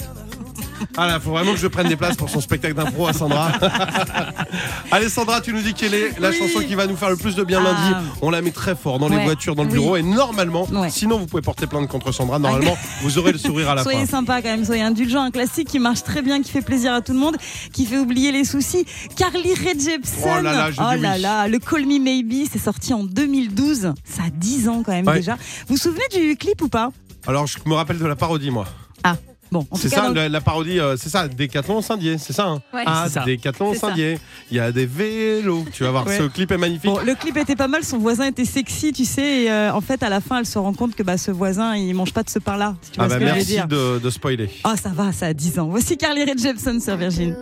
Ah 0.97 1.07
là, 1.07 1.21
faut 1.21 1.31
vraiment 1.31 1.53
que 1.53 1.59
je 1.59 1.67
prenne 1.67 1.89
des 1.89 1.97
places 1.97 2.17
pour 2.17 2.29
son 2.31 2.41
spectacle 2.41 2.75
d'impro 2.75 3.07
à 3.07 3.13
Sandra. 3.13 3.53
Allez 4.91 5.09
Sandra, 5.09 5.41
tu 5.41 5.53
nous 5.53 5.63
dis 5.63 5.75
quelle 5.75 5.95
est 5.95 6.19
la 6.19 6.31
Oui. 6.31 6.37
chanson 6.39 6.61
qui 6.67 6.75
va 6.75 6.87
nous 6.87 6.97
faire 6.97 7.11
le 7.11 7.17
plus 7.17 7.35
de 7.35 7.45
bien 7.45 7.61
Ah. 7.65 7.73
lundi. 7.73 8.07
On 8.23 8.31
la 8.31 8.43
met 8.43 8.51
très 8.51 8.75
fort 8.77 8.99
dans 8.99 9.09
les 9.09 9.23
voitures, 9.23 9.55
dans 9.55 9.65
le 9.65 9.69
Oui. 9.71 9.75
bureau 9.79 9.97
et 9.97 10.03
normalement, 10.03 10.67
Ouais. 10.71 10.91
sinon 10.91 11.19
vous 11.19 11.27
pouvez 11.27 11.43
porter 11.43 11.67
plainte 11.67 11.89
contre 11.89 12.13
Sandra. 12.13 12.39
Normalement, 12.39 12.77
vous 13.03 13.19
aurez 13.19 13.33
le 13.33 13.39
sourire 13.39 13.71
à 13.71 13.75
la 13.75 13.83
Soyez 13.83 14.01
fin. 14.07 14.19
sympa 14.19 14.43
quand 14.43 14.49
même, 14.49 14.65
soyez 14.65 14.83
indulgent. 14.83 15.23
Un 15.23 15.31
classique 15.31 15.69
qui 15.69 15.79
marche 15.79 16.03
très 16.03 16.23
bien, 16.23 16.43
qui 16.43 16.51
fait 16.51 16.63
plaisir 16.63 16.93
à 16.95 17.01
tout 17.01 17.13
le 17.13 17.19
monde, 17.19 17.37
qui 17.73 17.87
fait 17.87 17.99
oublier 17.99 18.33
les 18.33 18.45
soucis. 18.45 18.85
Carly 19.17 19.55
Rae 19.55 19.79
Jepsen. 19.79 20.23
Oh 20.25 20.43
là 20.43 20.53
là, 20.53 20.71
je 20.71 20.81
Oh 20.81 21.01
là 21.01 21.13
oui. 21.17 21.21
là, 21.23 21.49
le 21.49 21.59
Call 21.59 21.87
Me 21.87 21.99
Maybe, 21.99 22.49
c'est 22.51 22.59
sorti 22.59 22.95
en 22.95 23.05
2012. 23.05 23.93
Ça 24.05 24.23
a 24.27 24.31
10 24.31 24.69
ans 24.69 24.83
quand 24.85 24.93
même 24.93 25.07
Ouais. 25.07 25.17
déjà. 25.17 25.35
Vous 25.69 25.75
vous 25.75 25.77
souvenez 25.77 26.05
du 26.15 26.37
clip 26.37 26.63
ou 26.63 26.69
pas? 26.69 26.91
Alors 27.27 27.47
je 27.47 27.59
me 27.67 27.75
rappelle 27.75 27.99
de 27.99 28.07
la 28.07 28.17
parodie 28.17 28.51
moi. 28.51 28.67
Ah, 29.05 29.17
bon, 29.51 29.67
C'est 29.75 29.89
ça, 29.89 30.11
la, 30.13 30.29
la 30.29 30.41
parodie, 30.41 30.79
euh, 30.81 30.97
c'est 30.97 31.09
ça, 31.09 31.29
Décathlon 31.29 31.81
Saint-Dié, 31.83 32.17
c'est 32.19 32.33
ça 32.33 32.47
hein 32.49 32.63
Ouais, 32.73 32.83
Ah, 32.87 33.05
c'est 33.07 33.15
ça. 33.15 33.25
Décathlon. 33.25 33.75
Saint-Dié. 33.75 34.19
Il 34.51 34.57
y 34.57 34.61
a 34.61 34.73
des 34.73 34.87
vélos. 34.87 35.65
Tu 35.73 35.85
vas 35.85 35.91
voir, 35.91 36.07
Ouais. 36.07 36.19
ce 36.19 36.25
clip 36.25 36.51
est 36.53 36.59
magnifique. 36.59 36.91
Bon, 36.91 36.99
le 37.05 37.15
clip 37.15 37.37
était 37.37 37.57
pas 37.57 37.69
mal, 37.69 37.85
son 37.85 37.99
voisin 37.99 38.27
était 38.27 38.45
sexy, 38.45 38.93
tu 38.93 39.05
sais, 39.05 39.43
et 39.45 39.51
euh, 39.51 39.73
en 39.73 39.81
fait, 39.81 40.03
à 40.03 40.09
la 40.09 40.21
fin, 40.21 40.39
elle 40.39 40.47
se 40.47 40.59
rend 40.59 40.73
compte 40.73 40.95
que 40.95 41.03
bah, 41.03 41.17
ce 41.19 41.31
voisin, 41.31 41.77
il 41.77 41.95
mange 41.95 42.13
pas 42.13 42.23
de 42.23 42.31
ce 42.31 42.39
pain-là. 42.39 42.77
Si 42.83 42.93
ah 42.99 43.09
bah 43.09 43.19
merci 43.19 43.47
dire. 43.47 43.67
de, 43.69 43.99
de 43.99 44.11
spoiler. 44.11 44.51
Ah, 44.65 44.75
ça 44.77 44.91
va, 44.91 45.13
ça 45.13 45.27
a 45.27 45.33
10 45.35 45.59
ans. 45.59 45.69
Voici 45.69 45.97
Carly 45.97 46.25
Rae 46.25 46.37
Jepsen 46.37 46.81
sur 46.81 46.97
Virgin. 46.97 47.37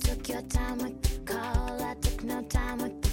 Took 0.00 0.28
your 0.28 0.42
time 0.42 0.78
with 0.78 1.02
the 1.02 1.32
call. 1.32 1.82
I 1.82 1.94
took 2.00 2.24
no 2.24 2.42
time 2.42 2.78
with 2.78 3.05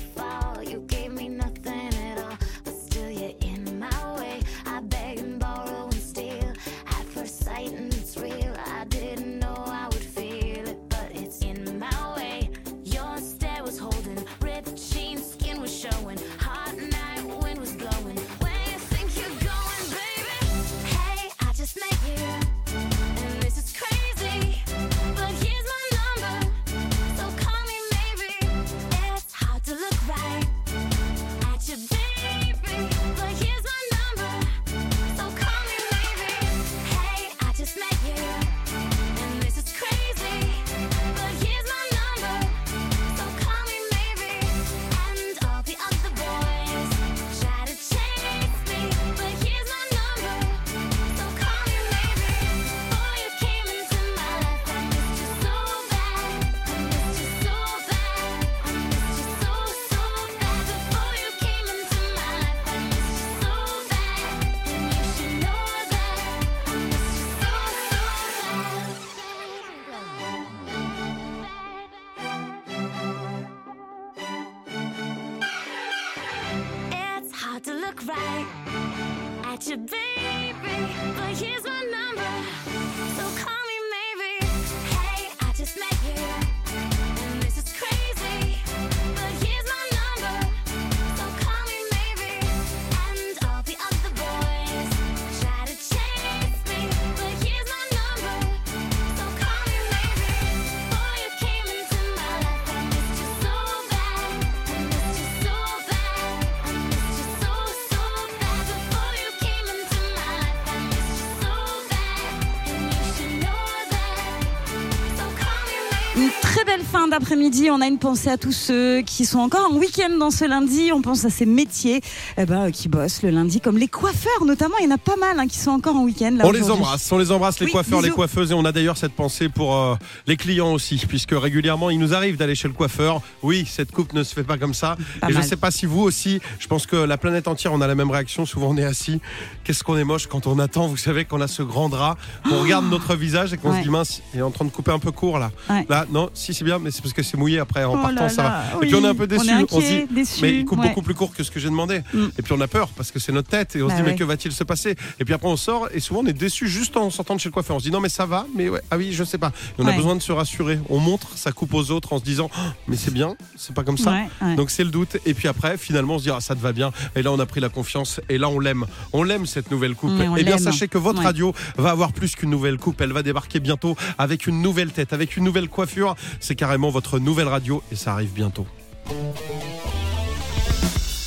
fin 117.04 117.08
d'après-midi. 117.10 117.70
On 117.70 117.82
a 117.82 117.88
une 117.88 117.98
pensée 117.98 118.30
à 118.30 118.38
tous 118.38 118.52
ceux 118.52 119.02
qui 119.02 119.26
sont 119.26 119.40
encore 119.40 119.70
en 119.72 119.76
week-end 119.76 120.16
dans 120.18 120.32
ce 120.32 120.46
lundi. 120.46 120.92
On 120.94 121.02
pense 121.02 121.26
à 121.26 121.30
ces 121.30 121.46
métiers 121.46 122.02
eh 122.38 122.46
ben, 122.46 122.72
qui 122.72 122.88
bossent 122.88 123.24
le 123.24 123.30
lundi, 123.30 123.60
comme 123.60 123.78
les 123.78 123.88
coiffeurs 123.88 124.46
notamment. 124.46 124.76
Il 124.80 124.86
y 124.86 124.88
en 124.92 124.96
a 124.96 124.98
pas 124.98 125.16
mal 125.18 125.40
hein, 125.40 125.48
qui 125.48 125.58
sont 125.58 125.72
encore 125.72 125.96
en 125.98 126.04
week-end. 126.04 126.38
On 126.44 126.52
les 126.52 126.70
embrasse, 126.70 127.12
on 127.12 127.18
les 127.18 127.32
embrasse, 127.32 127.60
les 127.60 127.66
Oui, 127.66 127.72
coiffeurs, 127.72 128.02
les 128.02 128.10
coiffeuses, 128.10 128.52
et 128.52 128.54
on 128.54 128.64
a 128.66 128.72
d'ailleurs 128.72 128.98
cette 128.98 129.14
pensée 129.14 129.50
pour 129.50 129.76
euh, 129.76 129.96
les 130.28 130.38
clients 130.38 130.72
aussi, 130.72 130.98
puisque 131.08 131.32
régulièrement 131.34 131.90
il 131.90 132.00
nous 132.00 132.14
arrive 132.14 132.38
d'aller 132.38 132.56
chez 132.56 132.68
le 132.68 132.74
coiffeur. 132.74 133.22
Oui, 133.42 133.66
cette 133.70 133.92
coupe 133.92 134.14
ne 134.14 134.24
se 134.24 134.34
fait 134.34 134.44
pas 134.44 134.58
comme 134.58 134.74
ça. 134.74 134.96
Pas 135.20 135.28
et 135.30 135.34
je 135.34 135.38
mal. 135.40 135.48
sais 135.48 135.58
pas 135.58 135.72
si 135.72 135.86
vous 135.86 136.02
aussi, 136.02 136.40
je 136.60 136.68
pense 136.68 136.86
que 136.86 136.96
la 136.96 137.18
planète 137.18 137.48
entière, 137.48 137.74
on 137.74 137.82
a 137.82 137.88
la 137.88 137.96
même 137.96 138.12
réaction. 138.12 138.46
Souvent 138.46 138.70
on 138.70 138.78
est 138.78 138.86
assis, 138.86 139.20
qu'est-ce 139.64 139.84
qu'on 139.84 139.98
est 139.98 140.04
moche 140.06 140.28
quand 140.28 140.48
on 140.48 140.58
attend. 140.60 140.88
Vous 140.88 140.98
savez 140.98 141.26
qu'on 141.26 141.42
a 141.42 141.48
ce 141.48 141.64
grand 141.64 141.90
drap, 141.90 142.18
qu'on 142.48 142.62
regarde 142.62 142.90
notre 142.90 143.16
visage 143.16 143.52
et 143.54 143.58
qu'on 143.58 143.72
Ouais. 143.74 143.80
se 143.80 143.84
dit 143.84 143.90
mince, 143.90 144.22
il 144.34 144.40
est 144.40 144.44
en 144.44 144.52
train 144.52 144.66
de 144.66 144.70
couper 144.70 144.92
un 144.92 145.00
peu 145.00 145.12
court 145.12 145.40
là. 145.40 145.52
Ouais. 145.70 145.86
Là, 145.90 146.06
non, 146.12 146.30
si 146.34 146.54
c'est 146.54 146.64
bien, 146.64 146.78
mais 146.80 146.92
c'est 146.94 147.02
parce 147.02 147.14
que 147.14 147.24
c'est 147.24 147.38
mouillé 147.38 147.60
après 147.60 147.84
en 147.84 147.94
Oh 147.94 148.02
partant, 148.02 148.24
là 148.24 148.30
ça 148.30 148.44
là, 148.44 148.50
va. 148.50 148.80
oui. 148.80 148.86
Et 148.86 148.90
puis 148.90 148.96
on 148.96 149.04
est 149.04 149.08
un 149.08 149.16
peu 149.16 149.28
déçu. 149.28 149.50
On 149.72 149.82
se 149.82 149.86
dit, 149.86 150.06
déçu, 150.14 150.42
mais 150.42 150.60
il 150.60 150.66
coupe 150.66 150.80
ouais. 150.80 150.88
beaucoup 150.90 151.02
plus 151.02 151.14
court 151.16 151.34
que 151.34 151.44
ce 151.44 151.52
que 151.52 151.60
j'ai 151.60 151.70
demandé. 151.70 152.02
Mm. 152.14 152.26
Et 152.38 152.42
puis 152.42 152.54
on 152.54 152.62
a 152.62 152.68
peur 152.68 152.90
parce 152.90 153.12
que 153.12 153.20
c'est 153.20 153.32
notre 153.32 153.50
tête 153.50 153.76
et 153.76 153.84
on 153.84 153.90
se 153.90 153.94
Bah 153.94 154.02
dit 154.02 154.10
mais 154.10 154.16
que 154.16 154.24
va-t-il 154.24 154.52
se 154.54 154.64
passer? 154.64 154.96
Et 155.20 155.26
puis 155.26 155.34
après 155.34 155.48
on 155.48 155.58
sort 155.58 155.90
et 155.94 156.00
souvent 156.00 156.22
on 156.22 156.26
est 156.26 156.34
déçu 156.34 156.68
juste 156.68 156.96
en 156.98 157.10
sortant 157.10 157.36
de 157.36 157.40
chez 157.40 157.50
le 157.50 157.54
coiffeur. 157.54 157.76
On 157.76 157.80
se 157.80 157.86
dit 157.86 157.92
non 157.92 158.00
mais 158.00 158.10
ça 158.10 158.26
va, 158.26 158.46
mais 158.56 158.70
ouais, 158.70 158.82
ah 158.92 158.98
oui 158.98 159.12
je 159.12 159.24
sais 159.24 159.38
pas. 159.38 159.52
Et 159.78 159.82
on 159.82 159.88
a 159.88 159.92
besoin 159.92 160.16
de 160.16 160.22
se 160.22 160.32
rassurer. 160.32 160.80
On 160.90 161.00
montre 161.00 161.28
sa 161.36 161.52
coupe 161.52 161.74
aux 161.74 161.92
autres 161.92 162.14
en 162.14 162.20
se 162.20 162.24
disant 162.24 162.50
Oh, 162.56 162.60
mais 162.88 162.96
c'est 162.96 163.14
bien, 163.14 163.36
c'est 163.56 163.74
pas 163.74 163.84
comme 163.84 163.98
ça. 163.98 164.14
Donc 164.56 164.70
c'est 164.70 164.84
le 164.84 164.92
doute. 164.92 165.18
Et 165.26 165.34
puis 165.34 165.48
après 165.48 165.78
finalement 165.78 166.16
on 166.16 166.20
se 166.20 166.24
dit 166.24 166.32
ah, 166.32 166.42
ça 166.42 166.56
te 166.56 166.62
va 166.62 166.72
bien. 166.74 166.92
Et 167.16 167.24
là 167.24 167.32
on 167.32 167.40
a 167.40 167.46
pris 167.46 167.60
la 167.60 167.70
confiance 167.70 168.22
et 168.30 168.38
là 168.38 168.50
on 168.50 168.60
l'aime. 168.60 168.86
On 169.14 169.24
l'aime 169.24 169.46
cette 169.46 169.72
nouvelle 169.72 169.96
coupe. 169.96 170.12
Et 170.38 170.44
bien 170.44 170.56
l'aime. 170.56 170.60
sachez 170.60 170.88
que 170.88 170.98
votre 170.98 171.22
radio 171.22 171.54
va 171.78 171.92
avoir 171.92 172.12
plus 172.14 172.36
qu'une 172.36 172.50
nouvelle 172.50 172.78
coupe. 172.78 173.02
Elle 173.02 173.14
va 173.14 173.24
débarquer 173.24 173.60
bientôt 173.60 173.96
avec 174.18 174.48
une 174.48 174.62
nouvelle 174.62 174.92
tête, 174.92 175.14
avec 175.14 175.38
une 175.38 175.44
nouvelle 175.44 175.70
coiffure. 175.70 176.16
C'est 176.40 176.56
carrément 176.56 176.83
votre 176.92 177.20
nouvelle 177.20 177.48
radio 177.48 177.82
et 177.92 177.96
ça 177.96 178.14
arrive 178.14 178.34
bientôt. 178.34 178.66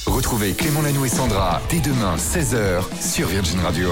Retrouvez 0.06 0.54
Clément 0.54 0.82
Lanoux 0.82 1.04
et 1.04 1.08
Sandra 1.08 1.60
dès 1.68 1.80
demain 1.80 2.16
16h 2.16 2.82
sur 3.00 3.28
Virgin 3.28 3.60
Radio. 3.60 3.90